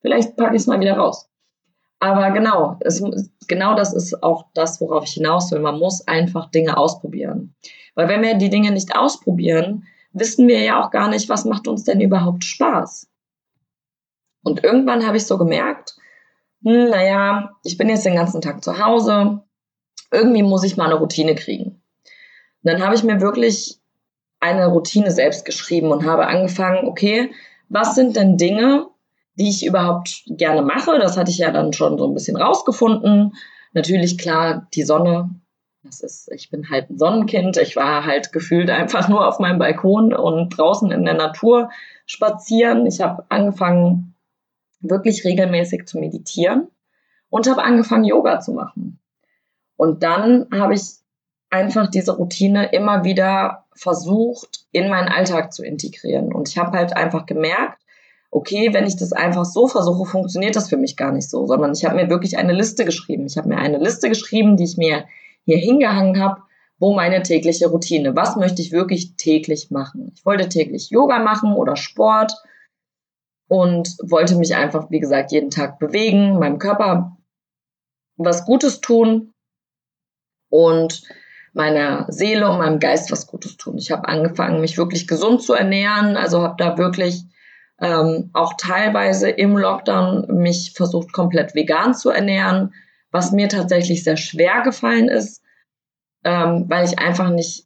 Vielleicht 0.01 0.38
packe 0.38 0.55
ich 0.55 0.61
es 0.61 0.67
mal 0.67 0.79
wieder 0.79 0.95
raus. 0.95 1.29
Aber 1.99 2.31
genau, 2.31 2.77
es, 2.81 3.03
genau 3.47 3.75
das 3.75 3.93
ist 3.93 4.21
auch 4.23 4.45
das, 4.53 4.79
worauf 4.79 5.05
ich 5.05 5.13
hinaus 5.13 5.51
will. 5.51 5.59
Man 5.59 5.79
muss 5.79 6.07
einfach 6.07 6.51
Dinge 6.51 6.77
ausprobieren. 6.77 7.55
Weil 7.95 8.07
wenn 8.07 8.21
wir 8.21 8.35
die 8.35 8.49
Dinge 8.49 8.71
nicht 8.71 8.95
ausprobieren, 8.95 9.88
wissen 10.15 10.47
wir 10.47 10.62
ja 10.62 10.84
auch 10.84 10.91
gar 10.91 11.10
nicht, 11.10 11.30
was 11.30 11.45
macht 11.45 11.67
uns 11.67 11.84
denn 11.84 12.01
überhaupt 12.01 12.43
Spaß. 12.43 13.08
Und 14.43 14.63
irgendwann 14.63 15.06
habe 15.06 15.17
ich 15.17 15.25
so 15.25 15.38
gemerkt, 15.38 15.95
hm, 16.63 16.89
naja, 16.89 17.51
ich 17.63 17.78
bin 17.78 17.89
jetzt 17.89 18.06
den 18.06 18.15
ganzen 18.15 18.41
Tag 18.41 18.63
zu 18.63 18.80
Hause, 18.84 19.43
irgendwie 20.12 20.43
muss 20.43 20.63
ich 20.63 20.78
mal 20.78 20.86
eine 20.86 20.95
Routine 20.95 21.36
kriegen. 21.36 21.65
Und 21.65 22.71
dann 22.71 22.82
habe 22.82 22.95
ich 22.95 23.04
mir 23.04 23.21
wirklich 23.21 23.80
eine 24.39 24.67
Routine 24.67 25.12
selbst 25.12 25.45
geschrieben 25.45 25.91
und 25.91 26.06
habe 26.06 26.28
angefangen, 26.28 26.88
okay, 26.88 27.32
was 27.67 27.95
sind 27.95 28.15
denn 28.15 28.38
Dinge, 28.38 28.88
die 29.36 29.49
ich 29.49 29.65
überhaupt 29.65 30.23
gerne 30.28 30.62
mache? 30.62 30.97
Das 30.99 31.17
hatte 31.17 31.32
ich 31.32 31.39
ja 31.39 31.51
dann 31.51 31.73
schon 31.73 31.97
so 31.97 32.08
ein 32.08 32.13
bisschen 32.13 32.38
rausgefunden. 32.38 33.34
Natürlich 33.73 34.17
klar, 34.17 34.67
die 34.73 34.84
Sonne 34.84 35.30
das 35.85 36.01
ist, 36.01 36.31
ich 36.31 36.49
bin 36.49 36.69
halt 36.69 36.89
ein 36.89 36.97
Sonnenkind. 36.97 37.57
Ich 37.57 37.75
war 37.75 38.05
halt 38.05 38.31
gefühlt 38.31 38.69
einfach 38.69 39.07
nur 39.07 39.27
auf 39.27 39.39
meinem 39.39 39.59
Balkon 39.59 40.13
und 40.13 40.49
draußen 40.49 40.91
in 40.91 41.05
der 41.05 41.13
Natur 41.13 41.69
spazieren. 42.05 42.85
Ich 42.85 43.01
habe 43.01 43.25
angefangen, 43.29 44.15
wirklich 44.79 45.23
regelmäßig 45.23 45.85
zu 45.85 45.99
meditieren 45.99 46.67
und 47.29 47.49
habe 47.49 47.63
angefangen, 47.63 48.03
Yoga 48.03 48.39
zu 48.39 48.53
machen. 48.53 48.99
Und 49.77 50.03
dann 50.03 50.47
habe 50.51 50.73
ich 50.73 50.81
einfach 51.49 51.87
diese 51.87 52.15
Routine 52.15 52.71
immer 52.71 53.03
wieder 53.03 53.65
versucht, 53.73 54.65
in 54.71 54.89
meinen 54.89 55.09
Alltag 55.09 55.53
zu 55.53 55.63
integrieren. 55.63 56.33
Und 56.33 56.49
ich 56.49 56.57
habe 56.57 56.77
halt 56.77 56.95
einfach 56.95 57.25
gemerkt, 57.25 57.81
okay, 58.31 58.73
wenn 58.73 58.85
ich 58.85 58.97
das 58.97 59.13
einfach 59.13 59.45
so 59.45 59.67
versuche, 59.67 60.05
funktioniert 60.05 60.55
das 60.55 60.69
für 60.69 60.77
mich 60.77 60.97
gar 60.97 61.11
nicht 61.11 61.29
so, 61.29 61.45
sondern 61.45 61.73
ich 61.73 61.85
habe 61.85 61.95
mir 61.95 62.09
wirklich 62.09 62.37
eine 62.37 62.53
Liste 62.53 62.85
geschrieben. 62.85 63.25
Ich 63.25 63.37
habe 63.37 63.49
mir 63.49 63.57
eine 63.57 63.77
Liste 63.77 64.09
geschrieben, 64.09 64.57
die 64.57 64.65
ich 64.65 64.77
mir 64.77 65.05
hier 65.45 65.58
hingehangen 65.58 66.21
habe, 66.21 66.41
wo 66.77 66.93
meine 66.93 67.23
tägliche 67.23 67.67
Routine, 67.67 68.15
was 68.15 68.36
möchte 68.36 68.62
ich 68.62 68.71
wirklich 68.71 69.15
täglich 69.15 69.71
machen. 69.71 70.12
Ich 70.13 70.25
wollte 70.25 70.49
täglich 70.49 70.89
Yoga 70.89 71.19
machen 71.19 71.53
oder 71.53 71.75
Sport 71.75 72.34
und 73.47 73.95
wollte 74.03 74.36
mich 74.36 74.55
einfach, 74.55 74.89
wie 74.91 74.99
gesagt, 74.99 75.31
jeden 75.31 75.51
Tag 75.51 75.79
bewegen, 75.79 76.39
meinem 76.39 76.60
Körper 76.60 77.17
was 78.17 78.45
Gutes 78.45 78.81
tun 78.81 79.34
und 80.49 81.03
meiner 81.53 82.05
Seele 82.10 82.49
und 82.49 82.58
meinem 82.58 82.79
Geist 82.79 83.12
was 83.12 83.27
Gutes 83.27 83.55
tun. 83.58 83.77
Ich 83.77 83.91
habe 83.91 84.08
angefangen, 84.08 84.62
mich 84.62 84.77
wirklich 84.77 85.08
gesund 85.08 85.41
zu 85.41 85.53
ernähren, 85.53 86.17
also 86.17 86.41
habe 86.41 86.55
da 86.58 86.77
wirklich 86.77 87.23
ähm, 87.79 88.29
auch 88.34 88.53
teilweise 88.58 89.29
im 89.29 89.58
Lockdown 89.58 90.27
mich 90.41 90.73
versucht, 90.75 91.13
komplett 91.13 91.55
vegan 91.55 91.93
zu 91.93 92.10
ernähren, 92.10 92.73
was 93.15 93.32
mir 93.32 93.47
tatsächlich 93.47 94.04
sehr 94.04 94.17
schwer 94.17 94.62
gefallen 94.62 95.08
ist, 95.08 95.41
ähm, 96.25 96.65
weil 96.67 96.86
ich 96.86 96.99
einfach 96.99 97.30
nicht 97.30 97.65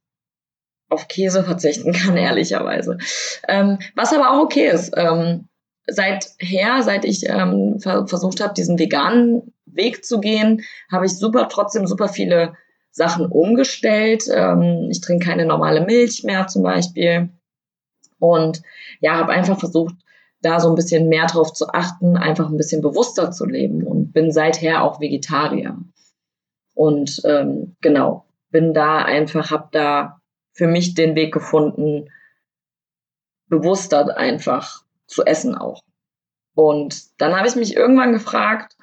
auf 0.90 1.08
Käse 1.08 1.44
verzichten 1.44 1.92
kann, 2.00 2.16
ehrlicherweise. 2.16 3.00
Ähm, 3.48 3.80
was 3.96 4.14
aber 4.14 4.30
auch 4.32 4.44
okay 4.44 4.70
ist. 4.70 4.94
Ähm, 4.96 5.48
seither, 5.88 6.84
seit 6.84 7.04
ich 7.04 7.28
ähm, 7.28 7.80
ver 7.80 8.06
versucht 8.08 8.42
habe, 8.42 8.54
diesen 8.54 8.78
veganen 8.78 9.56
Weg 9.66 10.06
zu 10.06 10.20
gehen, 10.20 10.64
habe 10.92 11.08
ich 11.08 11.18
super 11.18 11.50
trotzdem 11.50 11.88
super 11.88 12.10
viele 12.10 12.54
Sachen 12.92 13.26
umgestellt. 13.26 14.26
Ähm, 14.32 14.90
ich 14.92 15.02
trinke 15.02 15.26
keine 15.26 15.46
normale 15.46 15.82
Milch 15.82 16.24
mehr 16.24 16.46
zum 16.46 16.62
Beispiel. 16.62 17.30
Und 18.20 18.62
ja, 19.00 19.16
habe 19.18 19.32
einfach 19.32 19.58
versucht, 19.58 19.96
da 20.42 20.60
so 20.60 20.70
ein 20.70 20.76
bisschen 20.76 21.10
mehr 21.10 21.26
drauf 21.26 21.54
zu 21.54 21.70
achten, 21.70 22.18
einfach 22.18 22.50
ein 22.50 22.58
bisschen 22.58 22.82
bewusster 22.82 23.32
zu 23.32 23.46
leben 23.46 23.84
und 23.84 24.14
bin 24.14 24.32
seither 24.32 24.84
auch 24.84 25.00
Vegetarier. 25.00 25.78
Und 26.74 27.22
ähm, 27.26 27.76
genau, 27.82 28.26
bin 28.52 28.74
da 28.74 29.00
einfach, 29.00 29.52
habe 29.52 29.68
da 29.72 30.22
für 30.54 30.68
mich 30.68 30.94
den 30.94 31.16
Weg 31.16 31.34
gefunden, 31.34 32.10
bewusster 33.48 34.18
einfach 34.18 34.84
zu 35.08 35.26
essen 35.26 35.56
auch. 35.56 35.84
Und 36.56 37.20
dann 37.22 37.36
habe 37.36 37.48
ich 37.48 37.56
mich 37.56 37.76
irgendwann 37.76 38.14
gefragt, 38.14 38.76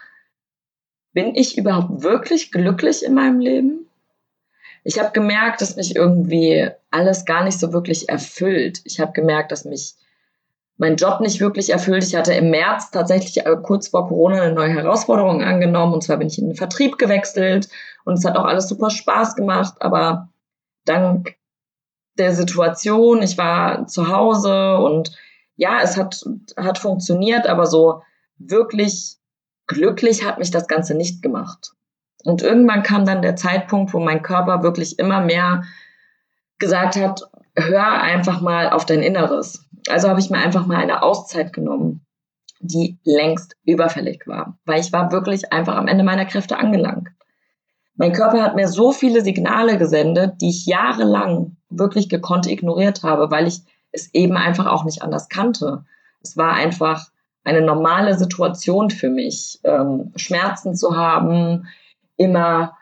bin 1.13 1.35
ich 1.35 1.57
überhaupt 1.57 2.03
wirklich 2.03 2.53
glücklich 2.53 3.05
in 3.05 3.15
meinem 3.15 3.41
Leben? 3.41 3.89
Ich 4.85 4.99
habe 4.99 5.13
gemerkt, 5.13 5.61
dass 5.61 5.77
mich 5.77 5.97
irgendwie 5.97 6.71
alles 6.91 7.25
gar 7.25 7.43
nicht 7.45 7.59
so 7.59 7.73
wirklich 7.73 8.09
erfüllt. 8.09 8.81
Ich 8.85 9.01
habe 9.01 9.13
gemerkt, 9.13 9.51
dass 9.51 9.65
mich 9.65 9.95
mein 10.79 10.97
Job 10.97 11.21
nicht 11.21 11.41
wirklich 11.41 11.71
erfüllt. 11.71 12.05
Ich 12.05 12.15
hatte 12.15 12.35
im 12.35 12.51
März 12.51 12.91
tatsächlich 12.91 13.39
äh, 13.47 13.57
kurz 13.63 13.89
vor 13.89 14.09
Corona 14.09 14.43
eine 14.43 14.55
neue 14.55 14.75
Herausforderung 14.75 15.43
angenommen. 15.43 15.95
Und 15.95 16.03
zwar 16.03 16.19
bin 16.19 16.29
ich 16.29 16.39
in 16.39 16.49
den 16.49 16.57
Vertrieb 16.57 16.99
gewechselt 16.99 17.69
und 18.05 18.19
es 18.19 18.25
hat 18.25 18.37
auch 18.37 18.45
alles 18.45 18.69
super 18.69 18.91
Spaß 18.91 19.37
gemacht. 19.37 19.75
Aber 19.81 20.29
dank 20.85 21.37
der 22.19 22.35
Situation, 22.35 23.23
ich 23.23 23.39
war 23.39 23.87
zu 23.87 24.09
Hause 24.09 24.77
und 24.79 25.17
ja, 25.57 25.81
es 25.83 25.97
hat, 25.97 26.23
hat 26.57 26.79
funktioniert, 26.79 27.47
aber 27.47 27.67
so 27.67 28.03
wirklich 28.39 29.17
glücklich 29.67 30.25
hat 30.25 30.39
mich 30.39 30.51
das 30.51 30.67
Ganze 30.67 30.95
nicht 30.95 31.23
gemacht. 31.23 31.73
Und 32.25 32.43
irgendwann 32.43 32.83
kam 32.83 33.07
dann 33.07 33.23
der 33.23 33.37
Zeitpunkt, 33.37 33.95
wo 33.95 34.01
mein 34.01 34.23
Körper 34.23 34.63
wirklich 34.63 34.99
immer 34.99 35.21
mehr 35.21 35.65
gesagt 36.59 36.97
hat, 36.97 37.23
hör 37.57 38.01
einfach 38.01 38.41
mal 38.41 38.71
auf 38.71 38.85
dein 38.85 39.03
Inneres. 39.03 39.65
Also 39.89 40.09
habe 40.09 40.21
ich 40.21 40.31
mir 40.31 40.39
einfach 40.39 40.67
mal 40.67 40.77
eine 40.77 41.03
Auszeit 41.03 41.53
genommen, 41.53 42.05
die 42.61 42.99
längst 43.05 43.57
überfällig 43.65 44.27
war, 44.27 44.59
weil 44.65 44.81
ich 44.81 44.93
war 44.93 45.13
wirklich 45.13 45.53
einfach 45.53 45.77
am 45.77 45.89
Ende 45.89 46.05
meiner 46.05 46.27
Kräfte 46.27 46.59
angelangt. 46.59 47.09
Mein 47.95 48.13
Körper 48.13 48.43
hat 48.43 48.57
mir 48.57 48.69
so 48.69 48.93
viele 48.93 49.23
Signale 49.23 49.79
gesendet, 49.79 50.35
die 50.41 50.51
ich 50.51 50.67
jahrelang 50.67 51.57
wirklich 51.71 52.09
gekonnt 52.09 52.47
ignoriert 52.47 53.03
habe, 53.03 53.31
weil 53.31 53.47
ich 53.47 53.61
es 53.93 54.13
eben 54.13 54.37
einfach 54.37 54.67
auch 54.67 54.85
nicht 54.85 55.03
anders 55.03 55.29
kannte. 55.29 55.85
Es 56.21 56.37
war 56.37 56.53
einfach 56.53 57.09
eine 57.45 57.63
normale 57.63 58.19
Situation 58.19 58.91
für 58.91 59.09
mich, 59.09 59.61
ähm, 59.65 60.13
Schmerzen 60.17 60.75
zu 60.75 60.97
haben, 60.97 61.69
immer 62.17 62.76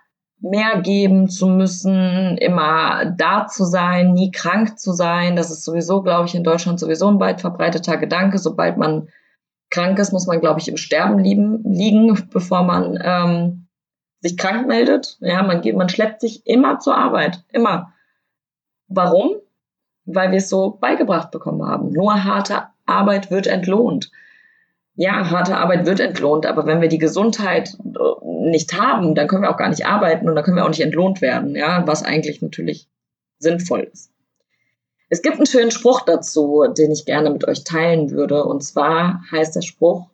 mehr 0.44 0.83
geben 0.83 1.30
zu 1.30 1.46
müssen, 1.46 2.37
immer 2.37 3.07
da 3.07 3.46
zu 3.46 3.64
sein, 3.64 4.12
nie 4.12 4.30
krank 4.30 4.78
zu 4.78 4.92
sein. 4.92 5.37
Das 5.37 5.50
ist 5.50 5.64
sowieso, 5.64 6.02
glaube 6.02 6.28
ich, 6.28 6.35
in 6.35 6.44
Deutschland 6.44 6.78
sowieso 6.78 7.09
ein 7.09 7.18
weit 7.18 7.40
verbreiteter 7.40 7.96
Gedanke. 7.96 8.38
Sobald 8.38 8.76
man 8.76 9.09
krank 9.70 9.98
ist, 9.98 10.12
muss 10.12 10.26
man, 10.26 10.40
glaube 10.40 10.61
ich, 10.61 10.68
im 10.68 10.76
Sterben 10.76 11.18
lieben, 11.18 11.62
liegen, 11.64 12.28
bevor 12.33 12.62
man 12.62 12.98
ähm, 13.02 13.68
sich 14.20 14.37
krank 14.37 14.68
meldet. 14.68 15.16
Ja, 15.20 15.42
man 15.42 15.62
geht, 15.62 15.76
man 15.76 15.88
schleppt 15.88 16.20
sich 16.20 16.46
immer 16.46 16.78
zur 16.78 16.96
Arbeit, 16.96 17.42
immer. 17.50 17.94
Warum? 18.87 19.37
Weil 20.04 20.30
wir 20.30 20.38
es 20.38 20.50
so 20.50 20.72
beigebracht 20.78 21.30
bekommen 21.30 21.66
haben. 21.66 21.90
Nur 21.90 22.22
harte 22.22 22.64
Arbeit 22.85 23.30
wird 23.30 23.46
entlohnt 23.46 24.11
ja, 24.96 25.30
harte 25.30 25.57
Arbeit 25.57 25.87
wird 25.87 26.00
entlohnt, 26.00 26.46
aber 26.46 26.66
wenn 26.66 26.80
wir 26.80 26.88
die 26.88 26.98
Gesundheit 26.98 27.76
äh, 27.85 28.48
nicht 28.50 28.78
haben, 28.78 29.14
dann 29.14 29.26
können 29.26 29.42
wir 29.42 29.50
auch 29.50 29.57
gar 29.57 29.68
nicht 29.68 29.87
arbeiten 29.87 30.28
und 30.28 30.37
dann 30.37 30.44
können 30.44 30.57
wir 30.57 30.64
auch 30.64 30.68
nicht 30.68 30.83
entlohnt 30.83 31.20
werden, 31.20 31.57
ja, 31.57 31.87
was 31.87 32.04
eigentlich 32.04 32.42
natürlich 32.42 32.88
sinnvoll 33.38 33.88
ist. 33.92 34.11
Es 35.09 35.22
gibt 35.22 35.37
einen 35.37 35.46
schönen 35.46 35.70
Spruch 35.70 36.02
dazu, 36.02 36.64
den 36.76 36.90
ich 36.90 37.07
gerne 37.07 37.30
mit 37.30 37.46
euch 37.46 37.64
teilen 37.64 38.11
würde, 38.11 38.44
und 38.44 38.62
zwar 38.62 39.22
heißt 39.30 39.57
der 39.57 39.62
Spruch, 39.62 40.09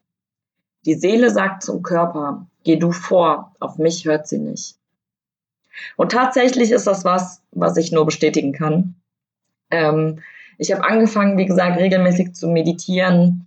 die 0.86 0.94
Seele 0.94 1.30
sagt 1.30 1.62
zum 1.62 1.82
Körper, 1.82 2.46
geh 2.64 2.76
du 2.76 2.90
vor, 2.90 3.54
auf 3.60 3.76
mich 3.78 4.06
hört 4.06 4.26
sie 4.26 4.38
nicht. 4.38 4.76
Und 5.96 6.12
tatsächlich 6.12 6.70
ist 6.72 6.86
das 6.86 7.04
was, 7.04 7.42
was 7.52 7.76
ich 7.76 7.92
nur 7.92 8.06
bestätigen 8.06 8.52
kann. 8.52 8.96
Ähm, 9.70 10.20
ich 10.58 10.72
habe 10.72 10.84
angefangen, 10.84 11.38
wie 11.38 11.46
gesagt, 11.46 11.78
regelmäßig 11.78 12.34
zu 12.34 12.48
meditieren, 12.48 13.46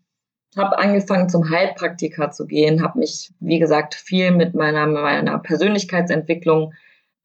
habe 0.57 0.77
angefangen 0.77 1.29
zum 1.29 1.49
Heilpraktiker 1.49 2.31
zu 2.31 2.45
gehen, 2.45 2.83
habe 2.83 2.99
mich, 2.99 3.33
wie 3.39 3.59
gesagt, 3.59 3.95
viel 3.95 4.31
mit 4.31 4.53
meiner, 4.53 4.87
meiner 4.87 5.39
Persönlichkeitsentwicklung 5.39 6.73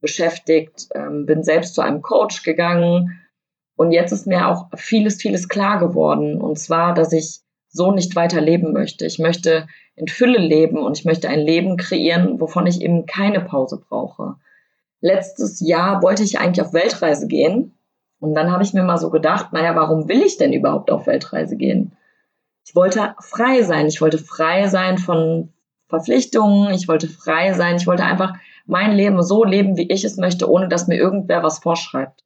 beschäftigt, 0.01 0.88
ähm, 0.95 1.27
bin 1.27 1.43
selbst 1.43 1.75
zu 1.75 1.81
einem 1.81 2.03
Coach 2.03 2.43
gegangen 2.43 3.21
und 3.77 3.93
jetzt 3.93 4.12
ist 4.12 4.27
mir 4.27 4.49
auch 4.49 4.67
vieles, 4.77 5.21
vieles 5.21 5.49
klar 5.49 5.79
geworden 5.79 6.41
und 6.41 6.59
zwar, 6.59 6.95
dass 6.95 7.12
ich 7.12 7.41
so 7.69 7.93
nicht 7.93 8.17
weiter 8.17 8.41
leben 8.41 8.73
möchte. 8.73 9.07
Ich 9.07 9.19
möchte 9.19 9.67
in 9.95 10.09
Fülle 10.09 10.38
leben 10.38 10.79
und 10.79 10.99
ich 10.99 11.05
möchte 11.05 11.29
ein 11.29 11.41
Leben 11.41 11.77
kreieren, 11.77 12.41
wovon 12.41 12.67
ich 12.67 12.81
eben 12.81 13.07
keine 13.07 13.41
Pause 13.41 13.81
brauche. 13.88 14.37
Letztes 15.01 15.61
Jahr 15.61 16.03
wollte 16.03 16.23
ich 16.23 16.38
eigentlich 16.38 16.64
auf 16.64 16.73
Weltreise 16.73 17.27
gehen 17.27 17.79
und 18.21 18.35
dann 18.35 18.51
habe 18.51 18.62
ich 18.62 18.75
mir 18.75 18.83
mal 18.83 18.99
so 18.99 19.11
gedacht, 19.11 19.53
naja, 19.53 19.77
warum 19.77 20.09
will 20.09 20.23
ich 20.23 20.38
denn 20.38 20.53
überhaupt 20.53 20.91
auf 20.91 21.07
Weltreise 21.07 21.57
gehen? 21.57 21.97
Ich 22.68 22.76
wollte 22.76 23.14
frei 23.20 23.62
sein. 23.62 23.87
Ich 23.87 24.02
wollte 24.02 24.18
frei 24.18 24.68
sein 24.68 24.98
von 24.98 25.54
Verpflichtungen. 25.88 26.74
Ich 26.74 26.87
wollte 26.87 27.09
frei 27.09 27.54
sein. 27.54 27.76
Ich 27.76 27.87
wollte 27.87 28.04
einfach 28.04 28.35
mein 28.66 28.92
Leben 28.92 29.22
so 29.22 29.42
leben, 29.42 29.78
wie 29.78 29.90
ich 29.90 30.04
es 30.04 30.18
möchte, 30.18 30.50
ohne 30.50 30.68
dass 30.68 30.87
mir 30.87 30.96
irgendwer 30.96 31.42
was 31.42 31.61
vorschreibt. 31.61 32.24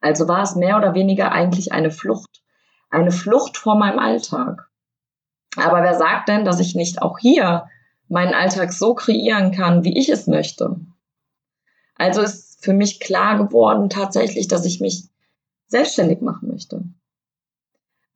Also 0.00 0.26
war 0.26 0.42
es 0.42 0.56
mehr 0.56 0.76
oder 0.76 0.94
weniger 0.94 1.30
eigentlich 1.30 1.70
eine 1.70 1.92
Flucht. 1.92 2.42
Eine 2.90 3.12
Flucht 3.12 3.56
vor 3.56 3.76
meinem 3.76 4.00
Alltag. 4.00 4.68
Aber 5.56 5.84
wer 5.84 5.94
sagt 5.94 6.28
denn, 6.28 6.44
dass 6.44 6.58
ich 6.58 6.74
nicht 6.74 7.00
auch 7.00 7.20
hier 7.20 7.68
meinen 8.08 8.34
Alltag 8.34 8.72
so 8.72 8.94
kreieren 8.94 9.52
kann, 9.52 9.84
wie 9.84 9.96
ich 9.96 10.08
es 10.08 10.26
möchte? 10.26 10.80
Also 11.94 12.22
ist 12.22 12.64
für 12.64 12.72
mich 12.72 12.98
klar 12.98 13.38
geworden 13.38 13.88
tatsächlich, 13.88 14.48
dass 14.48 14.64
ich 14.64 14.80
mich 14.80 15.04
selbstständig 15.68 16.22
machen 16.22 16.48
möchte. 16.48 16.82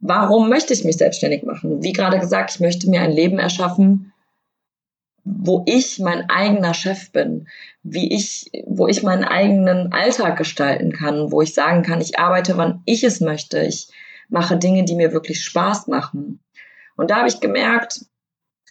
Warum 0.07 0.51
möchte 0.51 0.75
ich 0.75 0.85
mich 0.85 0.99
selbstständig 0.99 1.45
machen? 1.45 1.83
Wie 1.83 1.95
gerade 1.95 2.19
gesagt, 2.19 2.51
ich 2.51 2.61
möchte 2.61 2.91
mir 2.91 3.01
ein 3.01 3.11
Leben 3.11 3.39
erschaffen, 3.39 4.13
wo 5.25 5.63
ich 5.65 5.99
mein 5.99 6.29
eigener 6.29 6.75
Chef 6.75 7.11
bin, 7.11 7.49
wie 7.83 8.13
ich, 8.13 8.51
wo 8.67 8.87
ich 8.87 9.03
meinen 9.03 9.25
eigenen 9.25 9.95
Alltag 9.95 10.37
gestalten 10.37 10.93
kann, 10.93 11.33
wo 11.33 11.41
ich 11.41 11.55
sagen 11.55 11.83
kann, 11.83 12.03
ich 12.03 12.19
arbeite, 12.19 12.59
wann 12.59 12.83
ich 12.85 13.03
es 13.03 13.23
möchte. 13.23 13.61
Ich 13.61 13.89
mache 14.29 14.59
Dinge, 14.59 14.85
die 14.85 14.95
mir 14.95 15.15
wirklich 15.15 15.43
Spaß 15.43 15.87
machen. 15.87 16.39
Und 16.97 17.11
da 17.11 17.17
habe 17.17 17.29
ich 17.29 17.41
gemerkt, 17.41 18.05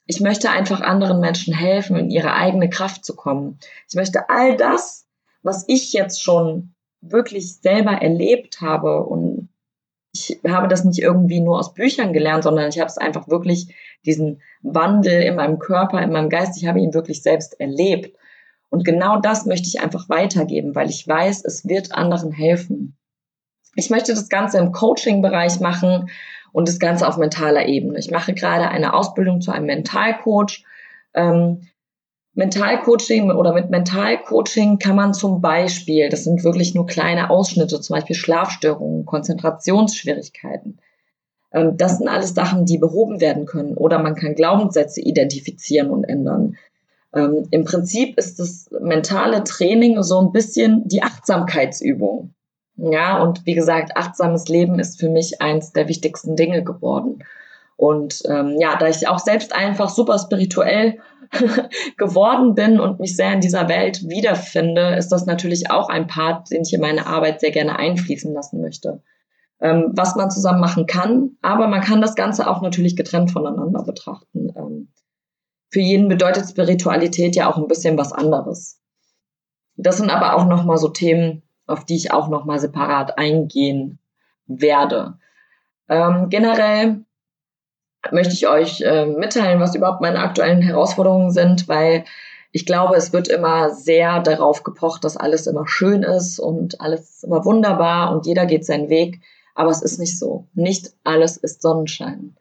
ich 0.05 0.19
möchte 0.19 0.51
einfach 0.51 0.81
anderen 0.81 1.19
Menschen 1.19 1.55
helfen, 1.55 1.95
in 1.95 2.11
ihre 2.11 2.35
eigene 2.35 2.69
Kraft 2.69 3.03
zu 3.03 3.15
kommen. 3.15 3.57
Ich 3.89 3.95
möchte 3.95 4.29
all 4.29 4.55
das, 4.55 5.07
was 5.41 5.65
ich 5.67 5.93
jetzt 5.93 6.21
schon 6.21 6.75
wirklich 7.01 7.55
selber 7.55 7.93
erlebt 7.93 8.61
habe 8.61 9.03
und 9.03 9.32
ich 10.13 10.39
habe 10.47 10.67
das 10.67 10.86
nicht 10.86 10.99
irgendwie 10.99 11.39
nur 11.39 11.58
aus 11.58 11.73
Büchern 11.73 12.13
gelernt, 12.13 12.43
sondern 12.43 12.69
ich 12.69 12.80
habe 12.80 12.88
es 12.88 12.97
einfach 12.97 13.28
wirklich, 13.28 13.73
diesen 14.06 14.41
Wandel 14.62 15.23
in 15.23 15.36
meinem 15.36 15.60
Körper, 15.60 16.02
in 16.02 16.12
meinem 16.12 16.30
Geist, 16.30 16.56
ich 16.58 16.67
habe 16.67 16.80
ihn 16.80 16.93
wirklich 16.93 17.23
selbst 17.23 17.60
erlebt. 17.60 18.15
Und 18.69 18.86
genau 18.86 19.19
das 19.19 19.45
möchte 19.45 19.67
ich 19.67 19.82
einfach 19.82 20.10
weitergeben, 20.10 20.76
weil 20.76 20.89
ich 20.89 21.08
weiß, 21.08 21.43
es 21.45 21.67
wird 21.67 21.93
anderen 21.93 22.32
helfen. 22.32 22.95
Ich 23.76 23.89
möchte 23.89 24.13
das 24.13 24.30
Ganze 24.30 24.60
im 24.60 24.71
Coaching-Bereich 24.71 25.60
machen 25.60 26.10
und 26.52 26.67
das 26.67 26.80
Ganze 26.80 27.08
auf 27.08 27.17
mentaler 27.17 27.65
Ebene. 27.65 27.97
Ich 27.97 28.12
mache 28.12 28.34
gerade 28.34 28.69
eine 28.69 28.93
Ausbildung 28.93 29.41
zu 29.41 29.52
einem 29.52 29.65
Mentalcoach. 29.65 30.63
Ähm, 31.15 31.67
Mentalcoaching 32.35 33.31
oder 33.31 33.53
mit 33.53 33.69
Mentalcoaching 33.69 34.79
kann 34.79 34.95
man 34.95 35.13
zum 35.13 35.39
Beispiel, 35.39 36.09
das 36.09 36.23
sind 36.23 36.43
wirklich 36.43 36.73
nur 36.73 36.87
kleine 36.87 37.29
Ausschnitte, 37.29 37.79
zum 37.79 37.95
Beispiel 37.95 38.15
Schlafstörungen, 38.15 39.05
Konzentrationsschwierigkeiten. 39.05 40.79
Ähm, 41.53 41.77
das 41.77 41.99
sind 41.99 42.07
alles 42.07 42.33
Sachen, 42.33 42.65
die 42.65 42.79
behoben 42.79 43.21
werden 43.21 43.45
können. 43.45 43.77
Oder 43.77 43.99
man 43.99 44.15
kann 44.15 44.35
Glaubenssätze 44.35 45.01
identifizieren 45.01 45.91
und 45.91 46.05
ändern. 46.05 46.57
Ähm, 47.15 47.47
Im 47.51 47.65
Prinzip 47.65 48.17
ist 48.17 48.39
das 48.39 48.69
mentale 48.81 49.43
Training 49.43 50.01
so 50.01 50.19
ein 50.19 50.31
bisschen 50.31 50.87
die 50.87 51.03
Achtsamkeitsübung. 51.03 52.33
Ja, 52.75 53.21
und 53.21 53.45
wie 53.45 53.53
gesagt, 53.53 53.95
achtsames 53.95 54.47
Leben 54.47 54.79
ist 54.79 54.99
für 54.99 55.09
mich 55.09 55.39
eins 55.41 55.73
der 55.73 55.87
wichtigsten 55.87 56.35
Dinge 56.35 56.63
geworden. 56.63 57.19
Und 57.83 58.23
ähm, 58.29 58.55
ja, 58.61 58.77
da 58.77 58.87
ich 58.87 59.09
auch 59.09 59.19
selbst 59.19 59.53
einfach 59.53 59.89
super 59.89 60.17
spirituell 60.17 60.99
geworden 61.97 62.55
bin 62.55 62.79
und 62.79 63.01
mich 63.01 63.17
sehr 63.17 63.33
in 63.33 63.41
dieser 63.41 63.67
Welt 63.67 64.07
wiederfinde, 64.07 64.95
ist 64.95 65.09
das 65.09 65.25
natürlich 65.25 65.69
auch 65.69 65.89
ein 65.89 66.07
Part, 66.07 66.49
den 66.49 66.61
ich 66.61 66.73
in 66.73 66.79
meine 66.79 67.07
Arbeit 67.07 67.41
sehr 67.41 67.51
gerne 67.51 67.77
einfließen 67.77 68.33
lassen 68.33 68.61
möchte. 68.61 69.03
Ähm, 69.59 69.91
was 69.97 70.15
man 70.15 70.31
zusammen 70.31 70.61
machen 70.61 70.85
kann, 70.85 71.31
aber 71.41 71.67
man 71.67 71.81
kann 71.81 71.99
das 71.99 72.15
Ganze 72.15 72.49
auch 72.49 72.61
natürlich 72.61 72.95
getrennt 72.95 73.31
voneinander 73.31 73.83
betrachten. 73.83 74.53
Ähm, 74.55 74.87
für 75.69 75.81
jeden 75.81 76.07
bedeutet 76.07 76.47
Spiritualität 76.47 77.35
ja 77.35 77.51
auch 77.51 77.57
ein 77.57 77.67
bisschen 77.67 77.97
was 77.97 78.13
anderes. 78.13 78.79
Das 79.75 79.97
sind 79.97 80.09
aber 80.09 80.37
auch 80.37 80.45
nochmal 80.45 80.77
so 80.77 80.87
Themen, 80.87 81.43
auf 81.67 81.83
die 81.83 81.97
ich 81.97 82.13
auch 82.13 82.29
nochmal 82.29 82.59
separat 82.59 83.17
eingehen 83.17 83.99
werde. 84.47 85.17
Ähm, 85.89 86.29
generell 86.29 87.03
möchte 88.11 88.33
ich 88.33 88.47
euch 88.47 88.81
äh, 88.81 89.05
mitteilen, 89.05 89.59
was 89.59 89.75
überhaupt 89.75 90.01
meine 90.01 90.19
aktuellen 90.19 90.61
Herausforderungen 90.61 91.31
sind, 91.31 91.67
weil 91.67 92.03
ich 92.51 92.65
glaube, 92.65 92.95
es 92.95 93.13
wird 93.13 93.29
immer 93.29 93.71
sehr 93.71 94.19
darauf 94.21 94.63
gepocht, 94.63 95.03
dass 95.03 95.17
alles 95.17 95.47
immer 95.47 95.67
schön 95.67 96.03
ist 96.03 96.39
und 96.39 96.79
alles 96.81 97.23
immer 97.23 97.43
wunderbar 97.45 98.13
und 98.13 98.27
jeder 98.27 98.45
geht 98.45 98.65
seinen 98.65 98.89
Weg. 98.89 99.21
Aber 99.55 99.71
es 99.71 99.81
ist 99.81 99.99
nicht 99.99 100.19
so. 100.19 100.45
Nicht 100.53 100.93
alles 101.03 101.37
ist 101.37 101.61
Sonnenschein. 101.61 102.35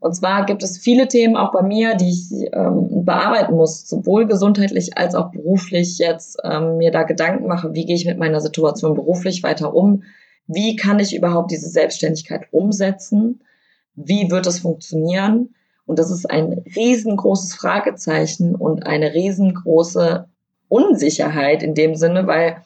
Und 0.00 0.14
zwar 0.14 0.46
gibt 0.46 0.64
es 0.64 0.78
viele 0.78 1.06
Themen 1.06 1.36
auch 1.36 1.52
bei 1.52 1.62
mir, 1.62 1.94
die 1.94 2.10
ich 2.10 2.32
ähm, 2.52 3.04
bearbeiten 3.04 3.54
muss, 3.54 3.88
sowohl 3.88 4.26
gesundheitlich 4.26 4.98
als 4.98 5.14
auch 5.14 5.30
beruflich 5.30 5.98
jetzt 5.98 6.38
ähm, 6.42 6.78
mir 6.78 6.90
da 6.90 7.04
Gedanken 7.04 7.46
mache, 7.46 7.72
wie 7.72 7.86
gehe 7.86 7.94
ich 7.94 8.04
mit 8.04 8.18
meiner 8.18 8.40
Situation 8.40 8.94
beruflich 8.94 9.44
weiter 9.44 9.74
um, 9.74 10.02
wie 10.48 10.74
kann 10.74 10.98
ich 10.98 11.14
überhaupt 11.14 11.52
diese 11.52 11.68
Selbstständigkeit 11.68 12.48
umsetzen 12.50 13.42
wie 13.94 14.30
wird 14.30 14.46
das 14.46 14.60
funktionieren? 14.60 15.54
Und 15.86 15.98
das 15.98 16.10
ist 16.10 16.30
ein 16.30 16.64
riesengroßes 16.74 17.54
Fragezeichen 17.54 18.54
und 18.54 18.86
eine 18.86 19.14
riesengroße 19.14 20.28
Unsicherheit 20.68 21.62
in 21.62 21.74
dem 21.74 21.96
Sinne, 21.96 22.26
weil 22.26 22.62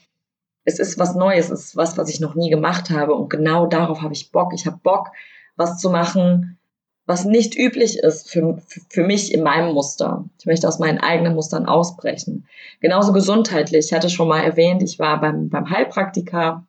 es 0.64 0.78
ist 0.78 0.98
was 0.98 1.14
Neues, 1.14 1.50
es 1.50 1.64
ist 1.64 1.76
was, 1.76 1.96
was 1.96 2.08
ich 2.08 2.20
noch 2.20 2.34
nie 2.34 2.50
gemacht 2.50 2.90
habe. 2.90 3.14
Und 3.14 3.30
genau 3.30 3.66
darauf 3.66 4.02
habe 4.02 4.12
ich 4.12 4.32
Bock. 4.32 4.52
Ich 4.52 4.66
habe 4.66 4.78
Bock, 4.82 5.08
was 5.56 5.78
zu 5.78 5.90
machen, 5.90 6.58
was 7.06 7.24
nicht 7.24 7.56
üblich 7.56 7.98
ist 7.98 8.28
für, 8.30 8.60
für 8.90 9.04
mich 9.04 9.32
in 9.32 9.42
meinem 9.42 9.72
Muster. 9.72 10.24
Ich 10.38 10.46
möchte 10.46 10.66
aus 10.68 10.78
meinen 10.78 10.98
eigenen 10.98 11.34
Mustern 11.34 11.66
ausbrechen. 11.66 12.46
Genauso 12.80 13.12
gesundheitlich. 13.12 13.86
Ich 13.86 13.92
hatte 13.92 14.10
schon 14.10 14.28
mal 14.28 14.42
erwähnt, 14.42 14.82
ich 14.82 14.98
war 14.98 15.20
beim, 15.20 15.48
beim 15.48 15.70
Heilpraktiker 15.70 16.66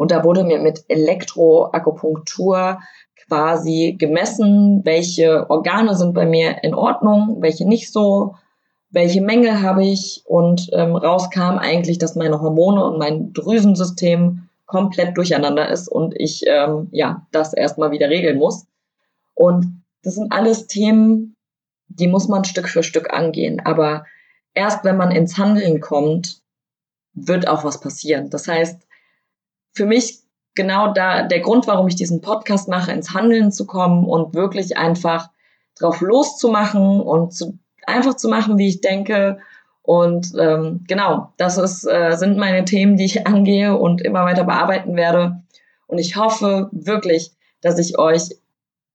und 0.00 0.10
da 0.12 0.24
wurde 0.24 0.44
mir 0.44 0.58
mit 0.60 0.82
Elektroakupunktur 0.88 2.78
quasi 3.26 3.96
gemessen, 3.98 4.80
welche 4.82 5.50
Organe 5.50 5.94
sind 5.94 6.14
bei 6.14 6.24
mir 6.24 6.64
in 6.64 6.72
Ordnung, 6.74 7.42
welche 7.42 7.68
nicht 7.68 7.92
so, 7.92 8.34
welche 8.88 9.20
Mängel 9.20 9.60
habe 9.60 9.84
ich 9.84 10.22
und 10.24 10.70
ähm, 10.72 10.96
rauskam 10.96 11.58
eigentlich, 11.58 11.98
dass 11.98 12.16
meine 12.16 12.40
Hormone 12.40 12.82
und 12.82 12.98
mein 12.98 13.34
Drüsensystem 13.34 14.48
komplett 14.64 15.18
durcheinander 15.18 15.68
ist 15.68 15.86
und 15.86 16.18
ich 16.18 16.44
ähm, 16.46 16.88
ja 16.92 17.26
das 17.30 17.52
erstmal 17.52 17.90
wieder 17.90 18.08
regeln 18.08 18.38
muss. 18.38 18.64
Und 19.34 19.82
das 20.02 20.14
sind 20.14 20.32
alles 20.32 20.66
Themen, 20.66 21.36
die 21.88 22.08
muss 22.08 22.26
man 22.26 22.44
Stück 22.44 22.70
für 22.70 22.82
Stück 22.82 23.12
angehen. 23.12 23.60
Aber 23.66 24.06
erst 24.54 24.82
wenn 24.82 24.96
man 24.96 25.10
ins 25.10 25.36
Handeln 25.36 25.82
kommt, 25.82 26.40
wird 27.12 27.46
auch 27.46 27.64
was 27.64 27.80
passieren. 27.80 28.30
Das 28.30 28.48
heißt, 28.48 28.86
für 29.80 29.86
mich 29.86 30.18
genau 30.54 30.92
da 30.92 31.22
der 31.22 31.40
Grund, 31.40 31.66
warum 31.66 31.88
ich 31.88 31.96
diesen 31.96 32.20
Podcast 32.20 32.68
mache, 32.68 32.92
ins 32.92 33.14
Handeln 33.14 33.50
zu 33.50 33.64
kommen 33.66 34.04
und 34.04 34.34
wirklich 34.34 34.76
einfach 34.76 35.30
drauf 35.78 36.02
loszumachen 36.02 37.00
und 37.00 37.32
zu, 37.32 37.58
einfach 37.86 38.14
zu 38.14 38.28
machen, 38.28 38.58
wie 38.58 38.68
ich 38.68 38.82
denke. 38.82 39.38
Und 39.80 40.34
ähm, 40.38 40.84
genau, 40.86 41.32
das 41.38 41.56
ist, 41.56 41.86
äh, 41.86 42.14
sind 42.18 42.36
meine 42.36 42.66
Themen, 42.66 42.98
die 42.98 43.06
ich 43.06 43.26
angehe 43.26 43.74
und 43.74 44.02
immer 44.02 44.26
weiter 44.26 44.44
bearbeiten 44.44 44.96
werde. 44.96 45.40
Und 45.86 45.96
ich 45.96 46.16
hoffe 46.16 46.68
wirklich, 46.72 47.32
dass 47.62 47.78
ich 47.78 47.98
euch 47.98 48.36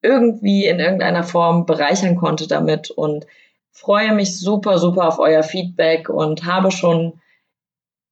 irgendwie 0.04 0.68
in 0.68 0.80
irgendeiner 0.80 1.24
Form 1.24 1.66
bereichern 1.66 2.16
konnte 2.16 2.48
damit 2.48 2.92
und 2.92 3.26
freue 3.72 4.14
mich 4.14 4.40
super, 4.40 4.78
super 4.78 5.08
auf 5.08 5.18
euer 5.18 5.42
Feedback 5.42 6.10
und 6.10 6.46
habe 6.46 6.70
schon 6.70 7.14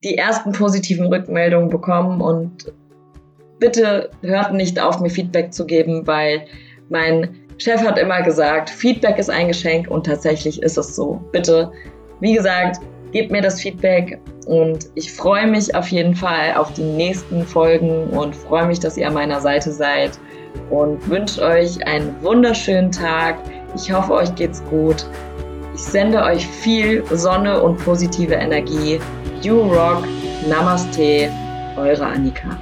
die 0.03 0.17
ersten 0.17 0.51
positiven 0.51 1.07
Rückmeldungen 1.07 1.69
bekommen 1.69 2.21
und 2.21 2.71
bitte 3.59 4.09
hört 4.21 4.53
nicht 4.53 4.79
auf, 4.79 4.99
mir 4.99 5.09
Feedback 5.09 5.53
zu 5.53 5.65
geben, 5.65 6.05
weil 6.05 6.45
mein 6.89 7.29
Chef 7.57 7.81
hat 7.81 7.97
immer 7.97 8.21
gesagt, 8.21 8.69
Feedback 8.69 9.17
ist 9.17 9.29
ein 9.29 9.47
Geschenk 9.47 9.89
und 9.89 10.05
tatsächlich 10.05 10.61
ist 10.61 10.77
es 10.77 10.95
so. 10.95 11.21
Bitte, 11.31 11.71
wie 12.19 12.33
gesagt, 12.33 12.81
gebt 13.11 13.31
mir 13.31 13.41
das 13.41 13.61
Feedback 13.61 14.19
und 14.47 14.89
ich 14.95 15.13
freue 15.13 15.47
mich 15.47 15.73
auf 15.75 15.87
jeden 15.87 16.15
Fall 16.15 16.55
auf 16.55 16.73
die 16.73 16.83
nächsten 16.83 17.45
Folgen 17.45 18.09
und 18.09 18.35
freue 18.35 18.65
mich, 18.65 18.79
dass 18.79 18.97
ihr 18.97 19.07
an 19.07 19.13
meiner 19.13 19.39
Seite 19.39 19.71
seid 19.71 20.19
und 20.69 21.07
wünsche 21.09 21.41
euch 21.41 21.85
einen 21.87 22.15
wunderschönen 22.21 22.91
Tag. 22.91 23.37
Ich 23.75 23.91
hoffe, 23.91 24.13
euch 24.13 24.35
geht's 24.35 24.63
gut. 24.65 25.05
Ich 25.73 25.81
sende 25.81 26.21
euch 26.23 26.45
viel 26.45 27.03
Sonne 27.11 27.61
und 27.61 27.77
positive 27.83 28.33
Energie. 28.33 28.99
You 29.43 29.62
Rock. 29.63 30.06
Namaste. 30.47 31.29
Eure 31.75 32.06
Annika. 32.06 32.58